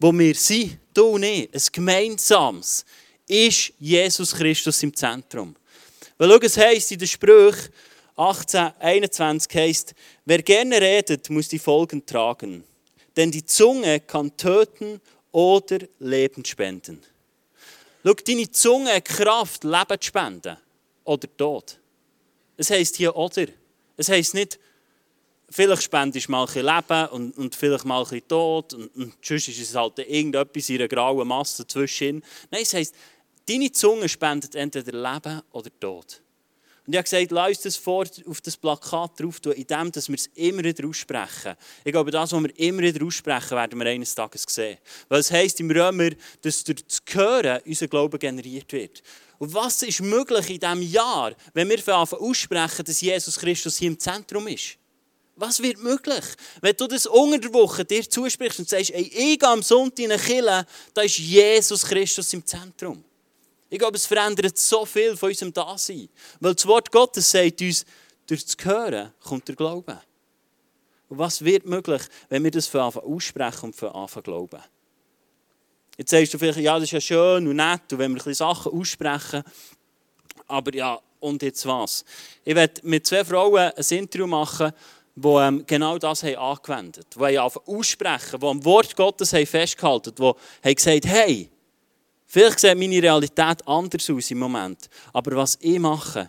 [0.00, 2.84] wo wir sind, du und ich, ein gemeinsames,
[3.26, 5.54] ist Jesus Christus im Zentrum.
[6.16, 7.70] Weil schau, es heisst in der Sprüche
[8.16, 9.94] 18, 21 heisst,
[10.24, 12.64] wer gerne redet, muss die Folgen tragen.
[13.18, 15.00] Denn die Zunge kann töten
[15.32, 17.02] oder Leben spenden.
[18.04, 20.56] Schau, deine Zunge hat Kraft, Leben zu spenden
[21.02, 21.80] oder Tod.
[22.56, 23.46] Es heisst hier oder.
[23.96, 24.60] Es heisst nicht,
[25.50, 29.48] vielleicht spendest du mal ein Leben und, und vielleicht mal ein Tod und, und sonst
[29.48, 32.22] ist es halt irgendetwas in einer grauen Masse dazwischen.
[32.52, 32.94] Nein, es heisst,
[33.48, 36.22] deine Zunge spendet entweder Leben oder Tod.
[36.88, 40.14] Und ich habe gesagt, lass uns das vor, auf das Plakat drauf tun, indem wir
[40.14, 41.54] es immer wieder aussprechen.
[41.84, 44.78] Ich glaube, das, was wir immer wieder aussprechen, werden wir eines Tages sehen.
[45.10, 46.08] Weil es heisst im Römer,
[46.40, 49.02] dass durch das Hören unser Glaube generiert wird.
[49.36, 53.88] Und was ist möglich in diesem Jahr, wenn wir anfangen aussprechen, dass Jesus Christus hier
[53.88, 54.78] im Zentrum ist?
[55.36, 56.24] Was wird möglich?
[56.62, 60.06] Wenn du das unter der Woche dir zusprichst und sagst, ey, ich gehe am Sonntag
[60.06, 63.04] in eine Kirche, da ist Jesus Christus im Zentrum.
[63.70, 66.08] Ich glaube, es verändert so viel von unserem Dasein.
[66.40, 67.84] Weil das Wort Gottes sagt uns,
[68.26, 70.00] durch das Hören kommt der Glaube.
[71.08, 74.60] Und was wird möglich, wenn wir das von Anfang aussprechen und von Anfang glauben?
[75.96, 78.34] Jetzt sagst du vielleicht, ja, das ist ja schön und nett, und wenn wir ein
[78.34, 79.42] Sachen aussprechen,
[80.46, 82.04] aber ja, und jetzt was?
[82.44, 84.72] Ich werde mit zwei Frauen ein Interview machen,
[85.16, 87.32] die ähm, genau das haben angewendet haben.
[87.32, 91.50] Die aussprechen, die am Wort Gottes haben festgehalten haben, die haben gesagt, hey,
[92.30, 94.90] Vielleicht sieht meine Realität anders aus im Moment.
[95.14, 96.28] Aber was ich mache,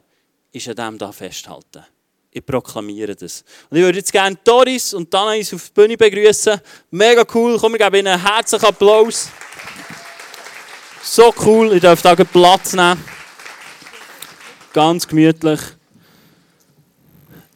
[0.52, 1.84] ist an dem da festhalten.
[2.32, 3.44] Ich proklamiere das.
[3.70, 6.62] Und ich würde jetzt gerne Doris und Danais auf die Bühne begrüßen.
[6.92, 7.58] Mega cool.
[7.60, 9.30] Komm, wir geben ihnen einen herzlichen Applaus.
[11.04, 11.74] So cool.
[11.74, 13.04] Ich darf da Platz nehmen.
[14.72, 15.60] ganz gemütlich.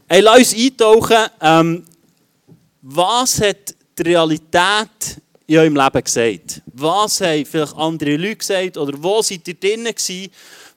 [0.08, 1.27] Hey, lass uns eintauchen.
[1.39, 1.86] Ähm,
[2.82, 6.62] was hat die Realität in eurem Leben gesagt?
[6.65, 8.77] Was haben vielleicht andere Leute gesagt?
[8.77, 10.32] Oder wo seid ihr drinnen gewesen,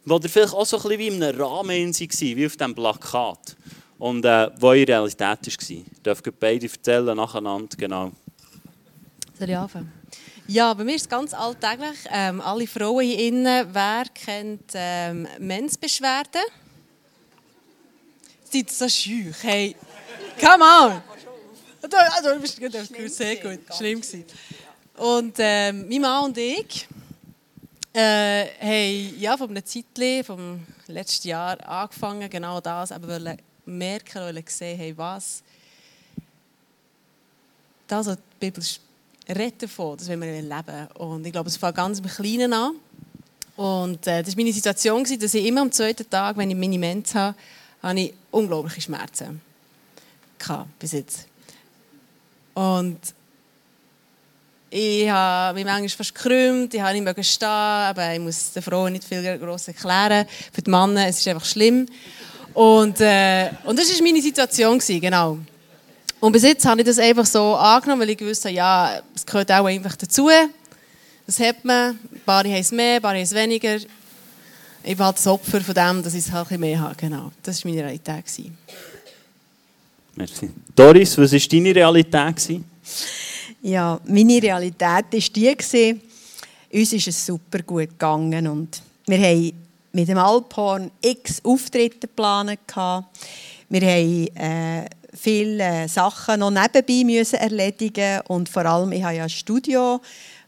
[0.04, 2.74] wo ihr vielleicht auch so ein bisschen wie in einem Rahmen war, wie auf diesem
[2.74, 3.56] Plakat?
[3.98, 5.70] Und äh, wo eure Realität war.
[5.70, 8.12] Ihr dürft beide erzählen, nacheinander, genau.
[9.38, 9.92] Soll ich anfangen?
[10.48, 11.98] Ja, bei mir ist es ganz alltäglich.
[12.10, 16.42] Ähm, alle Frauen hier innen, wer kennt ähm, Mensbeschwerden?
[18.44, 19.42] Seid so schüch?
[19.42, 19.74] Hey,
[20.40, 21.15] come on!
[21.94, 22.72] Also, du bist gut,
[23.10, 24.24] sehr gut, schlimm gewesen.
[24.96, 26.88] Und ähm, mein Mann und ich
[27.92, 34.22] äh, haben ja, von einem Zeitchen, vom letzten Jahr angefangen, genau das, aber wollen merken,
[34.22, 35.42] wollen sehen, hey, was
[37.86, 38.64] das, was die Bibel
[39.28, 40.86] redet davon, das wollen wir leben.
[40.94, 42.76] Und ich glaube, es fängt ganz im Kleinen an.
[43.56, 46.78] Und äh, das war meine Situation, dass ich immer am zweiten Tag, wenn ich meine
[46.78, 47.36] Mens habe,
[47.82, 49.40] habe ich unglaubliche Schmerzen
[50.38, 51.26] gehabt, bis jetzt.
[52.56, 52.98] Und
[54.70, 58.88] ich habe mich manchmal fast gekrümmt, ich habe nicht stehen, aber ich muss der Frau
[58.88, 60.26] nicht viel groß erklären.
[60.50, 61.86] Für die Männer es ist einfach schlimm.
[62.54, 65.38] Und, äh, und das war meine Situation, genau.
[66.18, 69.52] Und bis jetzt habe ich das einfach so angenommen, weil ich wusste, ja, es gehört
[69.52, 70.30] auch einfach dazu.
[71.26, 71.98] Das hat man.
[72.24, 73.76] Paar haben es mehr, paar haben es weniger.
[73.76, 76.94] Ich bin halt das Opfer von dem, dass ich es halt ein bisschen mehr habe.
[76.96, 77.32] Genau.
[77.42, 78.24] Das war meine Realität.
[80.16, 80.50] Merci.
[80.74, 82.60] Doris, was war deine Realität?
[83.60, 86.00] Ja, meine Realität war die,
[86.72, 89.52] uns ist es super gut gegangen und wir haben
[89.92, 92.58] mit dem Alphorn x Auftritte geplant.
[93.68, 99.24] Wir haben äh, viele Sachen noch nebenbei müssen erledigen und vor allem, ich habe ja
[99.24, 100.00] ein Studio,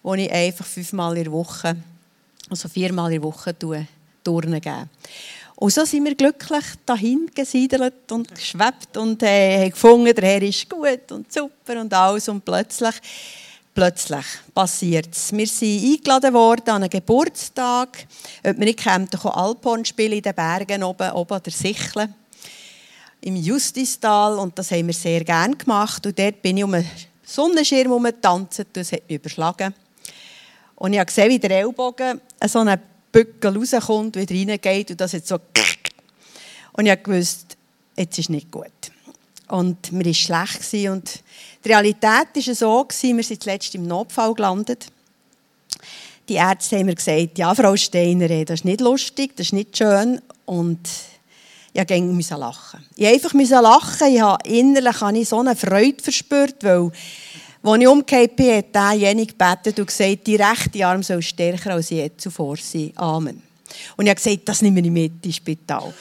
[0.03, 1.77] wo ich einfach fünfmal in der Woche,
[2.49, 3.55] also viermal in der Woche
[4.25, 4.89] Turnen gebe.
[5.61, 10.43] Und so sind wir glücklich dahin gesiedelt und geschwebt und äh, haben gefunden, der Herr
[10.43, 12.29] ist gut und super und alles.
[12.29, 12.95] Und plötzlich,
[13.75, 15.33] plötzlich passiert es.
[15.33, 18.07] Wir sind eingeladen worden an einen Geburtstag.
[18.45, 22.15] Ob wir nicht kämen, Alphorn spielen in den Bergen oben, oben an der Sichle
[23.21, 26.07] im Justistal und das haben wir sehr gerne gemacht.
[26.07, 26.89] Und dort bin ich um einen
[27.25, 29.75] Sonnenschirm herumgetanzt und das hat mich überschlagen.
[30.77, 32.81] Und ich habe gesehen, wie der Ellbogen so einen
[33.13, 35.39] Bückel rauskommt, wieder reingeht und das jetzt so
[36.79, 37.57] und ich wusste,
[37.97, 38.71] jetzt ist nicht gut.
[39.49, 40.89] Und mir war schlecht.
[40.89, 41.25] Und
[41.65, 44.87] die Realität war so, wir sind zuletzt im Notfall gelandet.
[46.29, 49.77] Die Ärzte haben mir gesagt, ja, Frau Steiner, das ist nicht lustig, das ist nicht
[49.77, 50.23] schön.
[50.45, 50.89] Und
[51.73, 52.85] ich musste lachen.
[52.95, 54.15] Ich musste einfach lachen.
[54.15, 56.93] Ich habe innerlich habe ich so eine Freude verspürt, weil
[57.63, 61.91] als ich umgekehrt bin, hat derjenige gebetet und gesagt, die rechte Arm soll stärker als
[61.91, 62.93] je zuvor sein.
[62.97, 63.43] Amen.
[63.97, 65.93] Und ich habe gesagt, das nehmen wir mit ins Spital.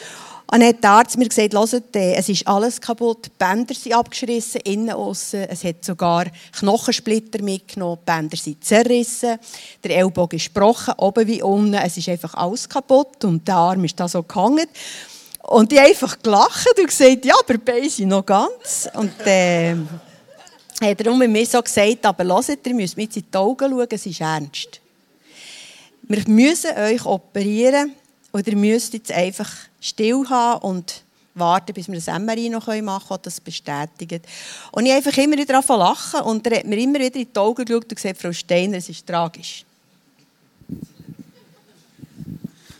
[0.49, 3.93] Und dann hat der Arzt mir gesagt, hört, es ist alles kaputt, die Bänder sind
[3.93, 5.41] abgeschrissen, innen, außen.
[5.41, 6.25] Es hat sogar
[6.57, 9.37] Knochensplitter mitgenommen, die Bänder sind zerrissen,
[9.83, 13.83] der Ellbogen ist gebrochen, oben wie unten, es ist einfach alles kaputt und der Arm
[13.83, 14.67] ist da so gehangen.
[15.43, 18.89] Und ich einfach gelacht und gesagt, ja, aber Beine sind noch ganz.
[18.93, 19.75] Und äh,
[20.81, 24.05] hat er mir so gesagt, aber hört, ihr müsst jetzt in die Augen schauen, es
[24.05, 24.79] ist ernst.
[26.03, 27.93] Wir müssen euch operieren
[28.31, 29.49] und ihr müsst jetzt einfach
[29.81, 34.25] still haben und warten, bis wir das MRI noch machen können, das bestätigt.
[34.71, 37.39] Und ich einfach immer wieder anfangen lachen und er hat mir immer wieder in die
[37.39, 39.65] Augen geschaut und gesagt, Frau Steiner, es ist tragisch.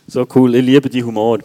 [0.06, 1.40] So cool, ich liebe die Humor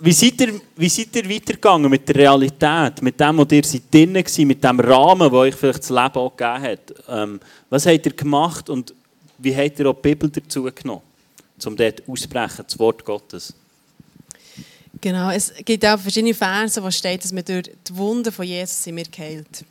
[0.00, 3.92] wie seid, ihr, wie seid ihr weitergegangen mit der Realität, mit dem, wo ihr seid
[3.92, 6.94] drinnen war, mit dem Rahmen, wo euch vielleicht das Leben auch gegeben hat?
[7.08, 8.94] Ähm, was habt ihr gemacht und
[9.38, 11.02] wie habt ihr auch die Bibel dazu genommen,
[11.64, 13.54] um dort auszusprechen, das Wort Gottes?
[15.00, 18.82] Genau, es gibt auch verschiedene Verse, wo steht, dass wir durch die Wunden von Jesus
[18.82, 19.64] sind wir geheilt.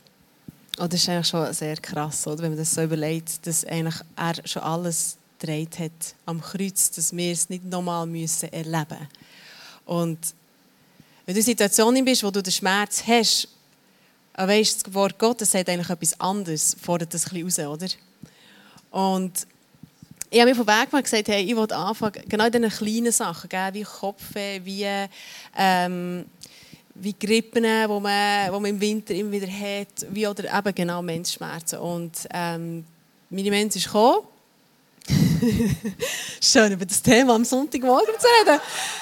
[0.78, 2.38] Und das ist eigentlich schon sehr krass, oder?
[2.38, 7.14] wenn man das so überlegt, dass eigentlich er schon alles gedreht hat am Kreuz, dass
[7.14, 9.08] wir es nicht nochmal müssen erleben müssen.
[9.88, 10.18] Und
[11.24, 13.48] wenn du in einer Situation bist, wo du den Schmerz hast,
[14.34, 17.88] aber weißt, das Wort Gottes sagt eigentlich etwas anderes, fordert das ein bisschen raus, oder?
[18.90, 19.46] Und
[20.30, 23.12] ich habe mir vom Weg gemacht gesagt, hey, ich will anfangen, genau in diesen kleinen
[23.12, 24.86] Sachen, wie Kopfweh, wie,
[25.56, 26.26] ähm,
[26.94, 31.78] wie Grippen, die man, man im Winter immer wieder hat, wie oder eben genau Menschschmerzen.
[31.78, 32.84] Und ähm,
[33.30, 34.26] meine Mensch ist gekommen
[36.40, 38.60] Schön, über das Thema am Sonntagmorgen zu reden.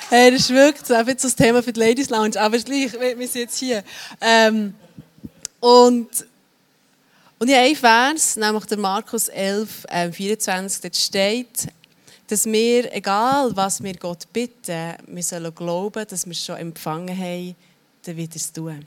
[0.09, 3.43] Hey, das ist wirklich ist das Thema für die Ladies Lounge, aber gleich, wir sind
[3.43, 3.83] jetzt hier.
[4.21, 4.75] Ähm,
[5.61, 6.09] und,
[7.39, 11.69] und ich habe einen Vers, nämlich der Markus 11, äh, 24, dort steht,
[12.29, 17.17] dass wir, egal was wir Gott bitten, wir sollen glauben, dass wir es schon empfangen
[17.17, 17.57] haben,
[18.05, 18.85] dann wird er es tun.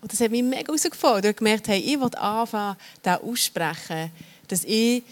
[0.00, 1.24] Und das hat mich mega herausgefordert.
[1.24, 4.10] Ich habe gemerkt, hey, ich will anfangen, das aussprechen,
[4.48, 5.02] dass ich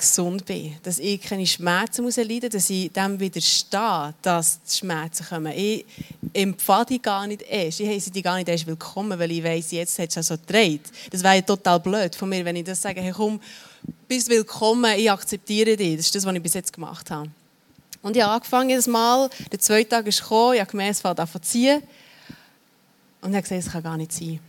[0.00, 4.76] gesund bin, dass ich keine Schmerzen muss leiden muss, dass ich dem widerstehe, dass die
[4.76, 5.52] Schmerzen kommen.
[5.54, 5.84] Ich
[6.32, 7.80] empfehle die gar nicht erst.
[7.80, 10.36] Ich heiße die gar nicht erst willkommen, weil ich weiss, jetzt hat es schon so
[10.36, 10.82] gedreht.
[11.10, 13.40] Das wäre total blöd von mir, wenn ich das sage, hey komm,
[14.08, 15.96] bist willkommen, ich akzeptiere dich.
[15.96, 17.30] Das ist das, was ich bis jetzt gemacht habe.
[18.02, 21.00] Und ich habe angefangen jedes Mal, der zweite Tag ist gekommen, ich habe gemerkt, es
[21.00, 21.82] fängt an zu ziehen.
[23.20, 24.40] Und ich habe gesagt, es kann gar nicht sein.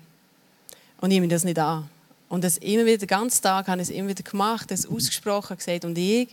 [1.01, 1.89] Und ich nehme das nicht an.
[2.31, 5.57] Und das immer wieder, den ganzen Tag habe ich es immer wieder gemacht, das ausgesprochen
[5.57, 5.83] gesagt.
[5.83, 6.29] Und ich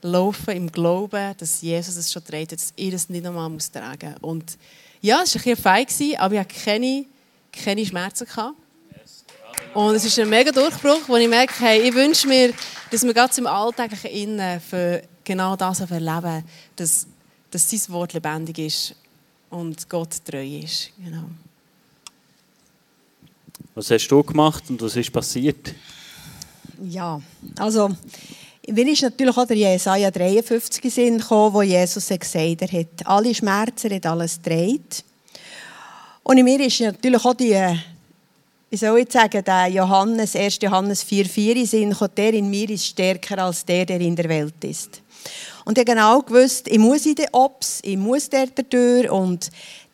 [0.00, 4.14] laufe im Glauben, dass Jesus es schon trägt, dass ich das nicht nochmal muss tragen
[4.20, 4.22] muss.
[4.22, 4.58] Und
[5.00, 7.06] ja, es war ein bisschen fein, aber ich hatte keine,
[7.50, 8.24] keine Schmerzen.
[8.24, 8.54] Gehabt.
[9.74, 12.54] Und es ist ein mega Durchbruch, wo ich merke, hey, ich wünsche mir,
[12.92, 16.44] dass wir ganz im Alltäglichen innen für genau das erleben,
[16.76, 17.04] dass,
[17.50, 18.94] dass sein Wort lebendig ist
[19.50, 20.92] und Gott treu ist.
[21.04, 21.24] Genau.
[23.76, 25.74] Was hast du gemacht und was ist passiert?
[26.82, 27.20] Ja,
[27.58, 27.90] also
[28.66, 33.34] mir ist natürlich auch der Jesaja 53 in Sinn gekommen, wo Jesus gesagt hat, alle
[33.34, 35.04] Schmerzen, er hat alles gedreht.
[36.22, 37.54] Und in mir ist natürlich auch die,
[38.70, 40.58] wie soll ich sagen, der Johannes, 1.
[40.62, 44.64] Johannes 4,4 in Sinn der in mir ist stärker als der, der in der Welt
[44.64, 45.02] ist.
[45.66, 49.50] Und ich habe genau gewusst, ich muss in den Ops, ich muss der durch und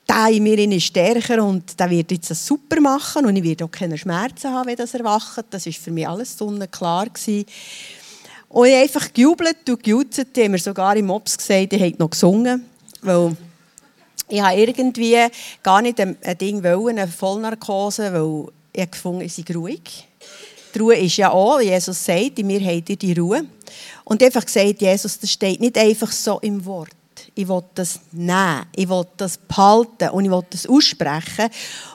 [0.09, 3.65] der in mir ist stärker und der wird jetzt das super machen und ich werde
[3.65, 5.45] auch keine Schmerzen haben, wenn das erwacht.
[5.51, 6.37] Das war für mich alles
[6.71, 7.47] klar gewesen.
[8.49, 10.27] Und ich habe einfach gejubelt und gejutzt.
[10.37, 12.67] Die haben mir sogar im Ops gesagt, ich hätte noch gesungen.
[13.01, 13.35] Weil
[14.29, 15.17] ich habe irgendwie
[15.63, 20.07] gar nicht ein, Ding wollen, eine Vollnarkose, weil ich gefunden ich sei ruhig.
[20.75, 23.45] Die Ruhe ist ja auch, Jesus sagt, in mir habt ihr die Ruhe.
[24.05, 26.91] Und einfach gesagt, Jesus, das steht nicht einfach so im Wort
[27.35, 31.49] ich will das nehmen, ich will das behalten und ich will das aussprechen.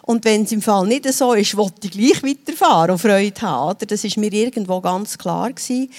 [0.04, 3.88] Und wenn es im Fall nicht so ist, will ich gleich weiterfahren und Freude haben.
[3.88, 5.52] Das war mir irgendwo ganz klar.
[5.52, 5.92] Gewesen.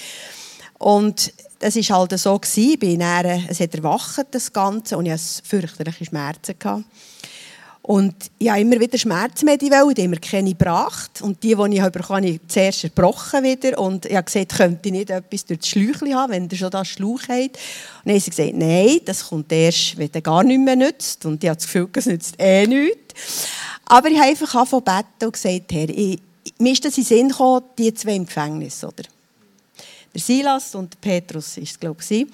[0.77, 2.37] Und das war halt so.
[2.37, 2.71] Gewesen.
[2.71, 6.55] Ich bin dann, es hat erwacht, das Ganze, und ich hatte fürchterliche Schmerzen.
[6.57, 6.85] Gehabt.
[7.81, 11.21] Und ich habe immer wieder Schmerzmedikamente, die haben mir keine gebracht.
[11.21, 13.79] Und die, die ich bekommen habe, ich zuerst erbrochen wieder.
[13.79, 16.69] Und ich habe gesagt, könnte ich nicht etwas durch das Schläuchchen haben, wenn ihr schon
[16.69, 17.31] das Schlauch habt.
[17.31, 21.25] Und dann haben sie gesagt, nein, das kommt erst, wenn es gar nicht mehr nützt.
[21.25, 23.47] Und ich habe das Gefühl, es nützt eh nichts.
[23.85, 26.19] Aber ich habe einfach angefangen zu beten und gesagt, Herr, ich,
[26.59, 29.03] mir ist das in den Sinn gekommen, die zwei im Gefängnis, oder?
[30.13, 32.27] Der Silas und Petrus ist es, glaube ich,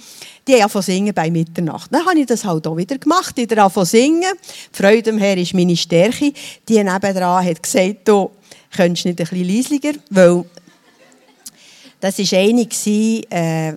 [0.48, 1.94] die haben singen bei Mitternacht.
[1.94, 4.34] Dann habe ich das halt auch wieder gemacht, ich von singen.
[4.74, 6.32] Die Freude am Herr ist meine Stärke.
[6.68, 8.32] Die nebendran hat gesagt, du
[8.76, 10.46] könntest nicht ein bisschen leislicher, weil
[12.00, 12.68] das war eine,
[13.30, 13.74] äh,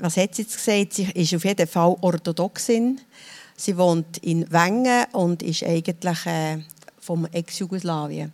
[0.00, 3.00] was hat sie jetzt gesagt, sie ist auf jeden Fall Orthodoxin.
[3.56, 6.58] Sie wohnt in Wengen und ist eigentlich äh,
[7.00, 8.32] vom Ex-Jugoslawien.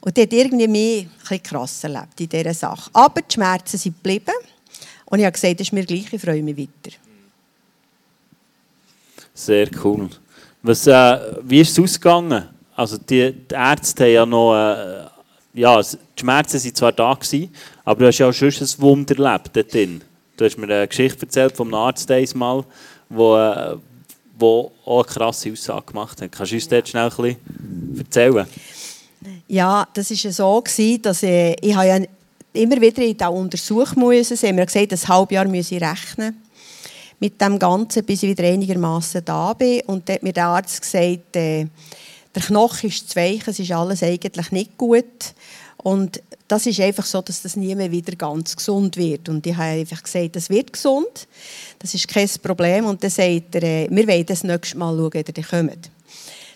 [0.00, 2.90] Und die hat irgendwie mehr ein krass erlebt in dieser Sache.
[2.92, 4.34] Aber die Schmerzen sind geblieben.
[5.04, 6.96] Und ich habe gesagt, das ist mir gleich, ich freue mich weiter.
[9.34, 10.08] Sehr cool.
[10.62, 12.48] Was, äh, wie ist es ausgegangen?
[12.76, 14.54] Also die, die, Ärzte haben ja noch...
[14.54, 15.06] Äh,
[15.52, 17.52] ja, die Schmerzen waren zwar da, gewesen,
[17.84, 20.00] aber du hast ja auch schon ein Wunder erlebt dort drin.
[20.36, 22.64] Du hast mir eine Geschichte erzählt vom Arzt einmal,
[23.08, 23.76] wo, äh,
[24.38, 26.32] wo auch eine krasse Aussage gemacht hat.
[26.32, 28.46] Kannst du uns dort schnell ein bisschen erzählen?
[29.50, 30.62] Ja, das war so,
[31.02, 31.98] dass ich, ich ja
[32.52, 34.36] immer wieder in diesen Untersuch musste.
[34.36, 36.40] Sie haben mir gesagt, ein halbes Jahr muss ich rechnen
[37.18, 39.80] mit dem Ganzen, bis ich wieder einigermaßen da bin.
[39.88, 41.66] Und dann hat mir der Arzt gesagt, äh,
[42.32, 45.34] der Knochen ist zu weich, es ist alles eigentlich nicht gut.
[45.78, 49.28] Und das ist einfach so, dass das nie mehr wieder ganz gesund wird.
[49.28, 51.26] Und ich habe einfach gesagt, das wird gesund,
[51.80, 52.84] das ist kein Problem.
[52.84, 55.90] Und dann sagt er, äh, wir wollen das nächste Mal schauen, wenn ihr kommt.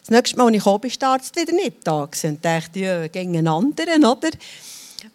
[0.07, 2.03] Das nächste Mal, als ich kam, war der Arzt wieder nicht da.
[2.03, 4.29] Und dachte, ja, gegen einen anderen, oder?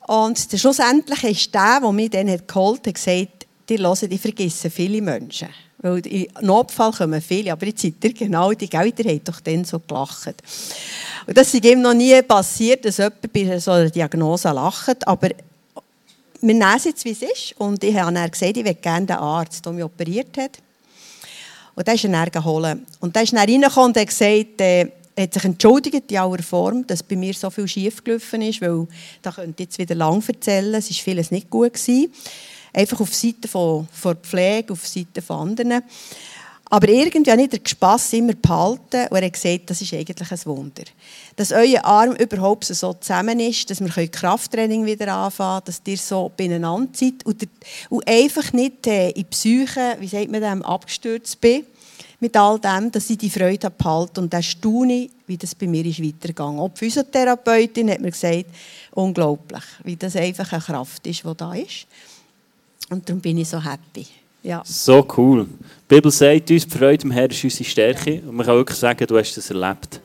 [0.08, 4.99] Und schlussendlich ist der, der mich dann geholt hat, gesagt, die hören, ich vergesse viele
[4.99, 5.49] Menschen.
[5.78, 9.63] Weil im Notfall kommen viele, aber jetzt seid ihr genau die Gelder, haben doch dann
[9.63, 10.34] so gelacht.
[11.28, 15.30] Und das ist ihm noch nie passiert, dass jemand bei so einer Diagnose lacht, aber
[16.41, 17.55] wir nehmen es jetzt, wie es ist.
[17.59, 20.57] Und ich habe dann gesagt, ich möchte gerne den Arzt, der mich operiert hat,
[21.80, 22.77] und dann ist er dann geholt.
[22.99, 26.86] Und dann ist er reingekommen und hat gesagt, äh, hat sich entschuldigt in aller Form,
[26.86, 28.86] dass bei mir so viel schief gelaufen ist, weil
[29.21, 32.11] da könnte ich jetzt wieder lang erzählen, es war vieles nicht gut gewesen.
[32.73, 35.82] Einfach auf Seite von, von Pflege, auf Seite von anderen.
[36.72, 40.32] Aber irgendwie habe ich den Spass immer behalten und er hat gesagt, das ist eigentlich
[40.32, 40.84] ein Wunder.
[41.36, 46.32] Dass euer Arm überhaupt so zusammen ist, dass wir Krafttraining wieder anfangen dass ihr so
[46.38, 47.47] beieinander seid und,
[48.05, 51.65] einfach nicht äh, in Psyche, wie sagt man dem, abgestürzt bin
[52.20, 55.67] mit all dem, dass ich die Freude habe behalten und dann staune wie das bei
[55.67, 56.59] mir ist weitergegangen.
[56.59, 58.45] Auch Physiotherapeutin hat mir gesagt,
[58.91, 61.86] unglaublich, wie das einfach eine Kraft ist, die da ist.
[62.89, 64.07] Und darum bin ich so happy.
[64.43, 64.61] Ja.
[64.65, 65.45] So cool.
[65.45, 68.21] Die Bibel sagt uns, die Freude im Herrn ist unsere Stärke.
[68.25, 70.01] Und man kann wirklich sagen, du hast das erlebt.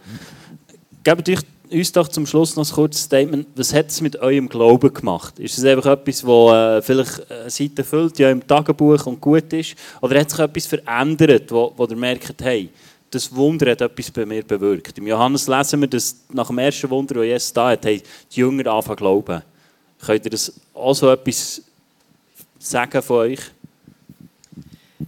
[1.04, 3.46] Gebt euch uns doch zum Schluss noch ein kurzes Statement.
[3.56, 5.38] Was hat es mit eurem Glauben gemacht?
[5.38, 9.52] Ist es einfach etwas, das äh, vielleicht eine Seite füllt, ja im Tagebuch und gut
[9.52, 9.74] ist?
[10.00, 12.70] Oder hat sich etwas verändert, wo, wo ihr merkt, hey,
[13.10, 14.98] das Wunder hat etwas bei mir bewirkt?
[14.98, 18.40] Im Johannes lesen wir, dass nach dem ersten Wunder, das Jesus da hat, hey, die
[18.40, 19.42] Jünger anfangen zu glauben.
[20.04, 21.62] Könnt ihr das auch so etwas
[22.58, 23.40] sagen von euch?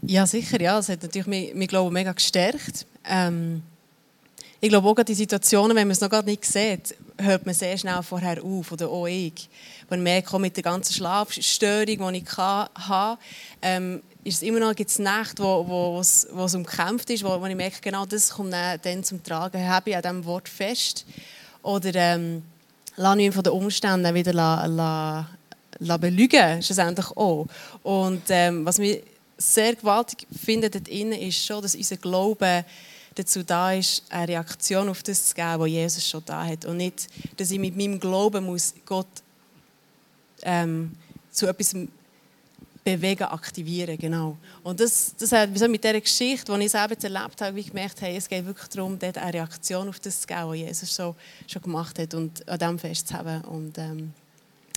[0.08, 0.60] Ja, sicher.
[0.60, 0.78] Ja.
[0.78, 2.86] Es hat natürlich mein, mein Glauben mega gestärkt.
[3.04, 3.62] Ähm,
[4.60, 7.76] ich glaube auch die Situationen, wenn man es noch gar nicht sieht, hört man sehr
[7.76, 9.48] schnell vorher auf, oder auch ich.
[9.88, 13.20] Wenn man merkt, mit der ganzen Schlafstörung, die ich habe,
[13.60, 17.56] ähm, ist es immer noch gibt's Nächte, wo, es, wo umkämpft ist, wo, wo ich
[17.56, 21.04] merke, genau das kommt dann zum Tragen, habe ich an diesem Wort fest.
[21.62, 22.42] Oder ähm,
[22.96, 25.28] lasse ich ihn von den Umständen wieder la, la,
[25.80, 27.46] la belügen, schlussendlich auch.
[27.82, 29.02] Und ähm, was mich
[29.38, 32.64] sehr gewaltig finde dort innen, ist schon, dass unser Glaube
[33.14, 36.64] dazu da ist, eine Reaktion auf das zu geben, was Jesus schon da hat.
[36.64, 39.06] Und nicht, dass ich mit meinem Glauben muss Gott
[40.42, 40.92] ähm,
[41.30, 41.74] zu etwas
[42.84, 44.36] bewegen, aktivieren, genau.
[44.62, 47.68] Und das, das hat wieso mit dieser Geschichte, die ich selber erlebt habe, wie ich
[47.68, 50.94] gemerkt habe, es geht wirklich darum, dort eine Reaktion auf das zu geben, was Jesus
[50.94, 51.16] so,
[51.48, 53.44] schon gemacht hat und an dem festzuhalten.
[53.48, 54.12] Und, ähm,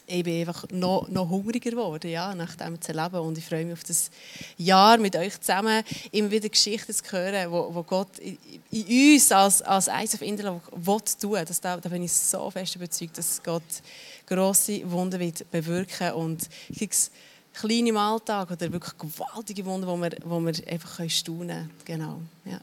[0.09, 3.19] ich bin einfach noch, noch hungriger geworden, ja, nach dem zu leben.
[3.19, 4.09] Und ich freue mich auf das
[4.57, 8.37] Jahr mit euch zusammen, immer wieder Geschichten zu hören, wo, wo Gott in,
[8.71, 11.37] in uns als, als Eis auf Interlaken will tun.
[11.47, 13.63] Das, da, da bin ich so fest überzeugt, dass Gott
[14.25, 16.49] grosse Wunder wird bewirken und
[17.53, 21.71] kleine im Alltag oder wirklich gewaltige Wunder, wo wir, wo wir einfach staunen können.
[21.85, 22.59] Genau, ja.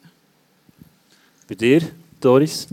[1.49, 1.83] Bei dir,
[2.21, 2.67] Doris?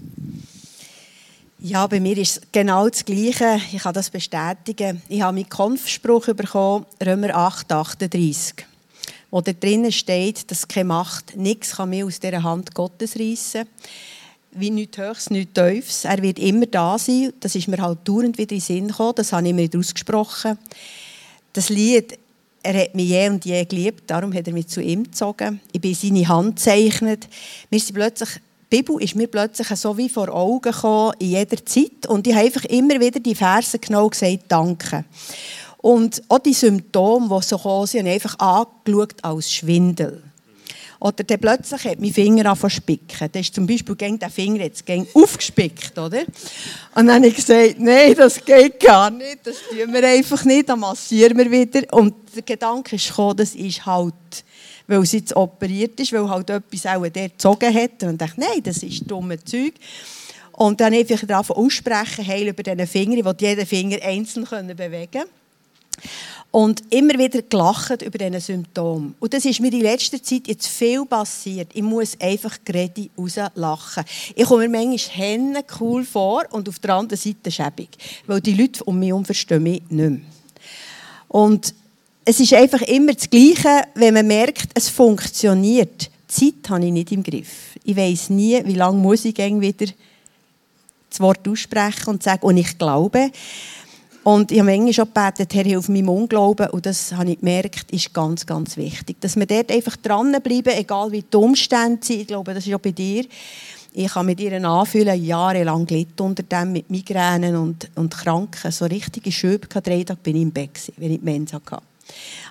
[1.66, 3.58] Ja, bei mir ist es genau das Gleiche.
[3.72, 5.02] Ich kann das bestätigen.
[5.08, 8.66] Ich habe meinen Kampfspruch bekommen, Römer 8, 38,
[9.32, 13.66] wo da drinnen steht, dass keine Macht nichts kann mir aus dieser Hand Gottes reissen
[14.52, 16.04] wie nichts Höchstes, nichts Tiefes.
[16.04, 17.32] Er wird immer da sein.
[17.40, 19.16] Das ist mir halt dauernd wieder in den Sinn gekommen.
[19.16, 20.60] Das habe ich mir ausgesprochen.
[21.54, 22.20] Das Lied,
[22.62, 25.62] er hat mich je und je geliebt, darum hat er mich zu ihm gezogen.
[25.72, 27.30] Ich bin seine Hand gezeichnet.
[27.70, 28.42] Wir sind plötzlich
[28.74, 32.08] Bibel ist mir plötzlich so wie vor Augen gekommen, in jeder Zeit.
[32.08, 35.06] Und ich habe einfach immer wieder die Verse und gesagt, danke.
[35.78, 40.24] Und auch die Symptome, die so kommen, sind einfach angeschaut als Schwindel.
[41.00, 43.30] Oder dann plötzlich hat mein Finger angefangen zu spicken.
[43.32, 46.22] Das ist zum Beispiel gegen den Finger jetzt gegen aufgespickt, oder?
[46.96, 50.68] Und dann habe ich gesagt, nein, das geht gar nicht, das tun wir einfach nicht,
[50.68, 51.82] dann massieren wir wieder.
[51.94, 54.16] Und der Gedanke ist gekommen, das ist halt
[54.88, 58.04] weil sie jetzt operiert ist, weil halt etwas auch der gezogen hat.
[58.04, 59.74] Und ich nein, das ist dumme Zeug.
[60.54, 65.12] Und dann einfach davon aussprechen, heil über diese Finger, ich wollte jeden Finger einzeln bewegen
[65.12, 65.30] können.
[66.52, 69.14] Und immer wieder gelacht über diese Symptome.
[69.20, 71.70] Und das ist mir in letzter Zeit jetzt viel passiert.
[71.74, 74.04] Ich muss einfach gerade rauslachen.
[74.36, 77.90] Ich komme mir manchmal Hände cool vor und auf der anderen Seite schäbig.
[78.28, 80.20] Weil die Leute um mich herum verstehen mich nicht mehr.
[81.28, 81.74] Und
[82.26, 86.10] es ist einfach immer das Gleiche, wenn man merkt, es funktioniert.
[86.30, 87.76] Die Zeit habe ich nicht im Griff.
[87.84, 89.92] Ich weiß nie, wie lange muss ich wieder
[91.10, 93.30] das Wort aussprechen und sagen, und ich glaube.
[94.24, 96.70] Und ich habe manchmal schon gebetet, Herr, hilf meinem Unglauben.
[96.70, 99.18] Und das habe ich gemerkt, ist ganz, ganz wichtig.
[99.20, 102.22] Dass wir dort einfach dranbleiben, egal wie die Umstände sind.
[102.22, 103.26] Ich glaube, das ist auch bei dir.
[103.92, 108.72] Ich kann mit ihr anfühlen, jahrelang gelitten unter dem, mit Migränen und, und Kranken.
[108.72, 109.68] So richtige Schübe.
[109.68, 111.93] Drei Tage bin ich im Bett, wenn ich die Mensa hatte.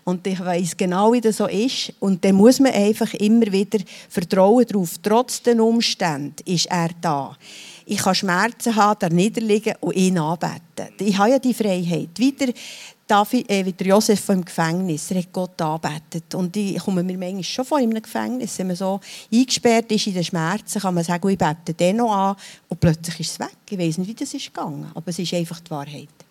[0.05, 1.93] Und ich weiß genau, wie das so ist.
[2.01, 3.79] Und dann muss man einfach immer wieder
[4.09, 4.97] vertrauen darauf.
[5.03, 7.37] Trotz den Umständen ist er da.
[7.85, 10.95] Ich kann Schmerzen haben, da niederliegen und ihn anbeten.
[10.99, 12.11] Ich habe ja die Freiheit.
[12.17, 12.53] Wieder
[13.07, 16.35] David, äh, wie der Josef im Gefängnis, er hat Gott anbetet.
[16.35, 19.01] Und ich komme mir manchmal schon vor einem Gefängnis, wenn man so
[19.31, 22.37] eingesperrt ist in den Schmerzen, kann man sagen, ich bete den noch an
[22.69, 23.57] und plötzlich ist es weg.
[23.69, 26.22] Ich weiß nicht, wie das ist gegangen, aber es ist einfach die Wahrheit.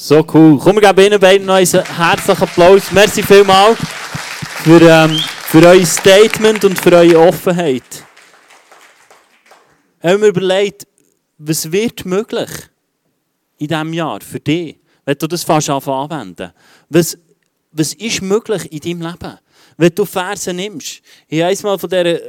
[0.00, 0.56] So cool.
[0.60, 2.92] Komm, wir geben Ihnen beiden noch einen herzlichen Applaus.
[2.92, 3.76] Merci vielmals
[4.62, 5.18] für, ähm,
[5.48, 7.82] für euer Statement und für eure Offenheit.
[10.00, 10.86] Haben wir überlegt,
[11.38, 12.48] was wird möglich
[13.58, 16.52] in diesem Jahr für dich, wenn du das fast anwenden
[16.88, 17.18] Was,
[17.72, 19.38] was ist möglich in deinem Leben?
[19.76, 22.20] Wenn du Verse nimmst, ich habe einmal von, dieser,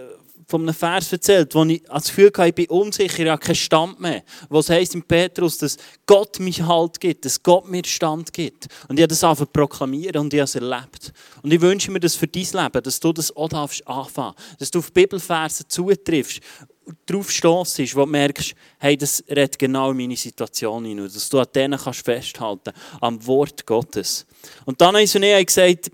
[0.50, 3.56] von einem Vers erzählt, wo ich das Gefühl hatte, ich bin unsicher, ich habe keinen
[3.56, 4.24] Stand mehr.
[4.50, 5.78] Was heisst in Petrus, dass
[6.08, 8.68] Gott mich Halt gibt, dass Gott mir Stand gibt.
[8.88, 11.14] Und ich habe das einfach proklamieren und ich habe es erlebt.
[11.43, 14.72] Und ich wünsche mir das für dein Leben, dass du das auch darfst anfangen dass
[14.72, 16.41] du auf Bibelverse zutriffst
[17.06, 21.10] drauf stossest, wo du merkst, hey, das redet genau in meine Situation hinein.
[21.12, 22.72] Dass du an denen kannst festhalten
[23.02, 24.26] am Wort Gottes.
[24.66, 25.91] Und dann sie und gesagt,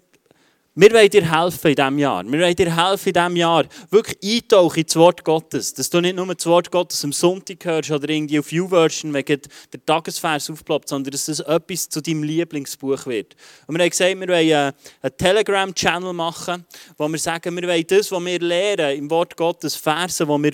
[0.78, 2.24] wir wollen dir helfen in diesem Jahr.
[2.26, 5.74] Wir wollen dir helfen in diesem Jahr, wirklich eintauchen ins Wort Gottes.
[5.74, 9.40] Dass du nicht nur das Wort Gottes am Sonntag hörst oder irgendwie auf YouVersion wegen
[9.72, 13.38] der Tagesvers aufploppt, sondern dass es etwas zu deinem Lieblingsbuch wird.
[13.68, 16.66] Und wir haben gesagt, wir wollen einen Telegram-Channel machen,
[16.98, 20.52] wo wir sagen, wir wollen das, was wir lernen im Wort Gottes, Versen, wo wir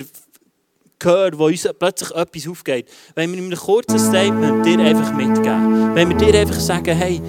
[1.02, 5.96] hören, wo uns plötzlich etwas aufgeht, wenn wir in einem kurzen Statement dir einfach mitgeben.
[5.96, 7.20] Wenn wir dir einfach sagen, hey,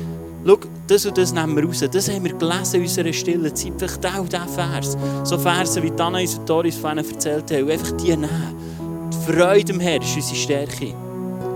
[0.46, 1.84] schau, das und das nehmen wir raus.
[1.92, 3.74] Das haben wir gelesen in unserer stillen Zeit.
[3.78, 4.98] Vielleicht auch dieser Vers.
[5.24, 7.64] So Verse, wie Dana und Doris von erzählt haben.
[7.64, 8.56] Und einfach die nehmen.
[9.12, 11.13] Die Freude am Herrn ist unsere Stärke.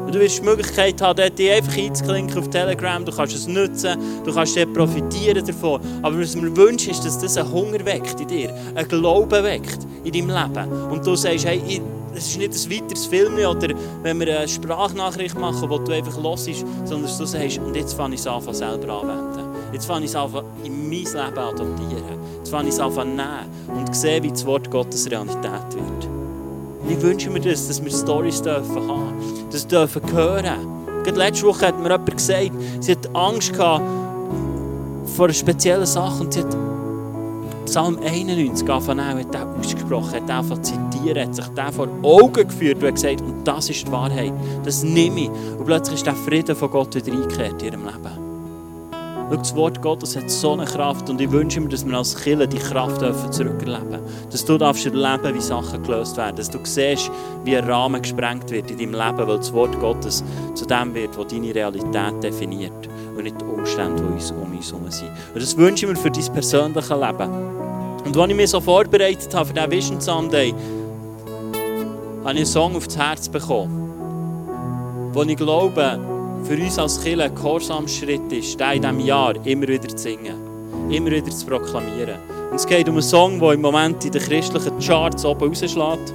[0.08, 3.04] Und du wirst die Möglichkeit haben, dort einfach einzuklinken auf Telegram.
[3.04, 5.82] Du kannst es nutzen, du kannst dort profitieren davon.
[6.02, 9.80] Aber was mir wünsche, ist, dass das einen Hunger weckt in dir, einen Glauben weckt
[10.06, 10.72] in deinem Leben.
[10.90, 11.82] Und du sagst, hey,
[12.16, 16.18] es ist nicht ein weiteres Film oder wenn wir eine Sprachnachricht machen, wo du einfach
[16.48, 19.44] ist, sondern dass du sagst, und jetzt fange ich es an, selber anwenden.
[19.74, 20.32] Jetzt fange ich es an,
[20.64, 22.18] in mein Leben adoptieren.
[22.38, 23.28] Jetzt fange ich es an, nehmen
[23.76, 26.17] und sehe, wie das Wort Gottes Realität wird.
[26.90, 29.14] Ich wünsche mir das, dass wir Storys dürfen haben,
[29.52, 31.04] das dürfen hören.
[31.04, 33.84] Gerade letzte Woche hat mir jemand gesagt, sie hat Angst gehabt
[35.16, 36.58] vor einer speziellen Sache und sie hat
[37.66, 42.78] Psalm 91 angefangen, hat er ausgesprochen, hat von zitieren, hat sich der vor Augen geführt
[42.78, 44.34] und hat gesagt, und das ist die Wahrheit,
[44.64, 45.30] das nehme ich.
[45.30, 48.27] Und plötzlich ist der Frieden von Gott wieder eingekehrt in ihrem Leben.
[49.30, 52.16] Schau, das Wort Gottes hat so eine Kraft und ich wünsche mir, dass wir als
[52.16, 53.02] Kinder die Kraft
[53.34, 54.30] zurückerleben dürfen.
[54.32, 56.38] Dass du darfst erleben, wie Sachen gelöst werden.
[56.38, 57.12] Dass du siehst,
[57.44, 60.24] wie ein Rahmen gesprengt wird in deinem Leben, weil das Wort Gottes
[60.56, 64.72] zu dem wird, was deine Realität definiert und nicht die Umstände, die uns um uns
[64.72, 65.10] herum sind.
[65.34, 67.30] Und das wünsche ich mir für dein persönliche Leben.
[68.06, 70.54] Und als ich mich so vorbereitet habe für diesen Vision Sunday,
[72.24, 76.00] habe ich einen Song auf das Herz bekommen, wo ich glaube,
[76.44, 80.36] für uns als Kirche ein Gehorsamschritt ist, den in diesem Jahr immer wieder zu singen,
[80.90, 82.20] immer wieder zu proklamieren.
[82.50, 86.14] Und es geht um einen Song, der im Moment in den christlichen Charts oben rausschlägt.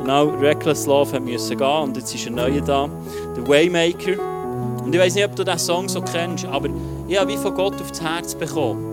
[0.00, 2.88] Genau, Reckless Love musste gehen und jetzt ist ein neuer da,
[3.36, 4.20] der Waymaker.
[4.84, 6.68] Und ich weiß nicht, ob du diesen Song so kennst, aber
[7.08, 8.84] ich habe wie von Gott auf das Herz bekommen,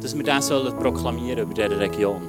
[0.00, 2.22] dass wir diesen sollen proklamieren über diese Region.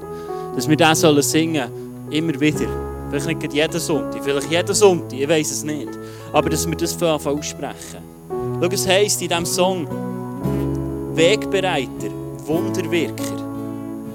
[0.56, 1.70] Dass wir diesen sollen singen,
[2.12, 2.95] immer wieder.
[3.10, 5.90] Vielleicht nicht jeden Sonntag, vielleicht jeden Sonntag, ich weiß es nicht.
[6.34, 8.04] Aber dass wir das aussprechen.
[8.62, 9.88] Schau, es heisst in diesem Song,
[11.14, 12.10] Wegbereiter,
[12.46, 13.46] Wunderwirker.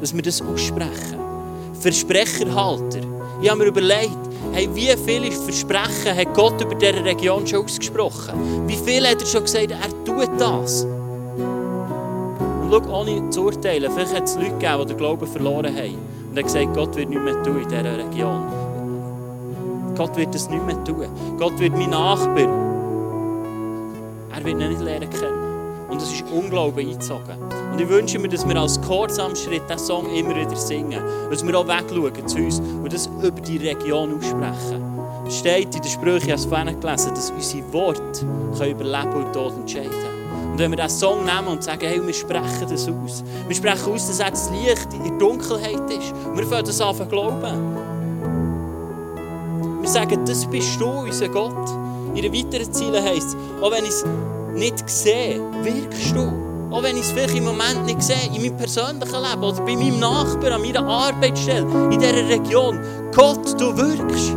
[0.00, 1.18] Dass wir das aussprechen.
[1.80, 3.00] Versprecherhalter.
[3.42, 4.18] Ich habe mir überlegt,
[4.52, 8.66] hey, wie viele Versprechen hat Gott über diese Region schon ausgesprochen?
[8.66, 10.84] Wie viel hat er schon gesagt, er tut das?
[10.84, 15.98] Und schau, ohne zu urteilen, vielleicht hat es Leute gegeben, die den Glauben verloren haben.
[16.30, 18.59] Und er hat gesagt, Gott wird nichts mehr tun in dieser Region.
[20.00, 21.04] Gott wird das nicht mehr tun.
[21.38, 22.48] Gott wird mein Nachbar.
[24.34, 25.90] Er wird ihn nicht lernen kennen.
[25.90, 27.36] Und es ist Unglauben eingezogen.
[27.70, 31.02] Und ich wünsche mir, dass wir als Kurzamschritt diesen Song immer wieder singen.
[31.28, 34.82] Dass wir auch wegschauen zu uns und das über die Region aussprechen.
[35.26, 38.24] Es steht in den Sprüchen, ich habe es vorhin gelesen, dass unsere Worte
[38.70, 40.52] über Leben und Tod entscheiden können.
[40.52, 43.22] Und wenn wir diesen Song nehmen und sagen, hey, wir sprechen das aus.
[43.46, 46.14] Wir sprechen aus, dass das Licht in der Dunkelheit ist.
[46.24, 47.79] Und wir fangen das an zu glauben.
[49.80, 51.70] Wir sagen, das bist du, unser Gott.
[52.14, 54.04] In den weiteren Zielen heisst es, auch wenn ich es
[54.54, 56.30] nicht sehe, wirkst du.
[56.70, 59.74] Auch wenn ich es vielleicht im Moment nicht sehe, in meinem persönlichen Leben oder bei
[59.74, 62.78] meinem Nachbarn, an meiner Arbeitsstelle, in dieser Region.
[63.14, 64.36] Gott, du wirkst.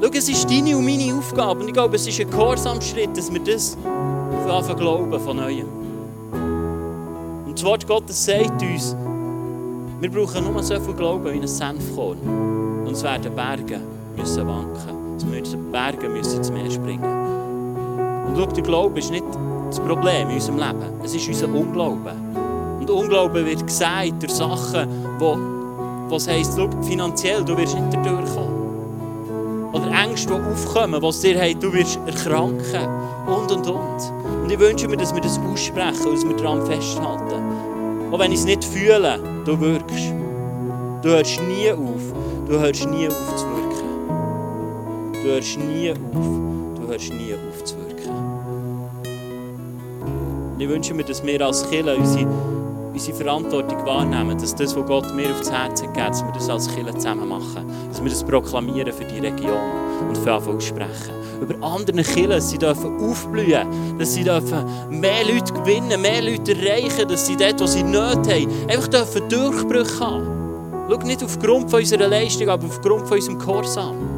[0.00, 1.60] Schau, es ist deine und meine Aufgabe.
[1.60, 3.76] Und ich glaube, es ist ein Gehorsamschritt, dass wir das
[4.48, 5.68] anfangen glauben von neuem.
[7.46, 8.94] Und das Wort Gottes sagt uns,
[10.00, 12.18] wir brauchen nur so viel Glauben wie ein Senfkorn.
[12.84, 13.80] Und es werden Berge
[14.16, 15.16] müssen wanken.
[15.16, 17.04] Es müssen Berge müssen ins Meer springen.
[18.26, 19.24] Und schau, der Glaube ist nicht
[19.68, 21.00] das Problem in unserem Leben.
[21.04, 22.32] Es ist unser Unglauben.
[22.80, 24.88] Und Unglauben wird gesagt durch Sachen,
[25.18, 25.36] wo,
[26.08, 28.62] was heisst, schau, finanziell, du wirst nicht durchkommen.
[29.72, 32.88] Oder Ängste, die aufkommen, was dir heißt, du wirst erkranken.
[33.26, 34.42] Und, und, und.
[34.42, 37.42] Und ich wünsche mir, dass wir das aussprechen und dass wir daran festhalten.
[38.10, 40.12] Auch wenn ich es nicht fühle, du wirkst.
[41.02, 42.02] Du hörst nie auf.
[42.46, 43.61] Du hörst nie auf zu wirken.
[45.22, 45.98] Du hörst nie auf.
[46.74, 48.10] Du hörst nie auf zu wirken.
[50.54, 52.26] Und ich wünsche mir, dass wir als Kirche unsere
[52.92, 56.68] unsere Verantwortung wahrnehmen, dass das, was Gott mir aufs Herz hat, dass wir das als
[56.74, 57.64] Kirche zusammen machen.
[57.88, 59.60] Dass wir das proklamieren für die Region
[60.08, 61.14] und für Anfang aussprechen.
[61.40, 67.08] Über andere Kirchen, sie dürfen aufblühen, dass sie dürfen mehr Leute gewinnen, mehr Leute erreichen,
[67.08, 70.26] dass sie dort, wo sie Nöte haben, einfach dürfen Durchbrüche haben.
[70.90, 74.11] Schau nicht aufgrund von unserer Leistung, aber aufgrund von unserem Gehorsam.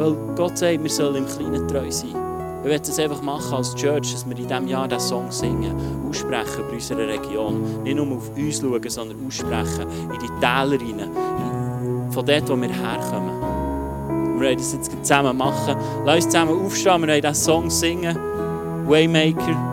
[0.00, 2.14] Weil Gott sagt, wir sollen im Kleinen treu sein.
[2.62, 5.74] Wir wollen es einfach machen als Church, dass wir in diesem Jahr diesen Song singen,
[6.08, 7.82] aussprechen über unsere Region.
[7.82, 12.70] Nicht nur auf uns schauen, sondern aussprechen in die Täler rein, von dort, wo wir
[12.70, 14.38] herkommen.
[14.38, 15.76] Wir wollen das jetzt zusammen machen.
[16.06, 18.16] Lass uns zusammen aufstehen, wir wollen diesen Song singen.
[18.86, 19.69] Waymaker.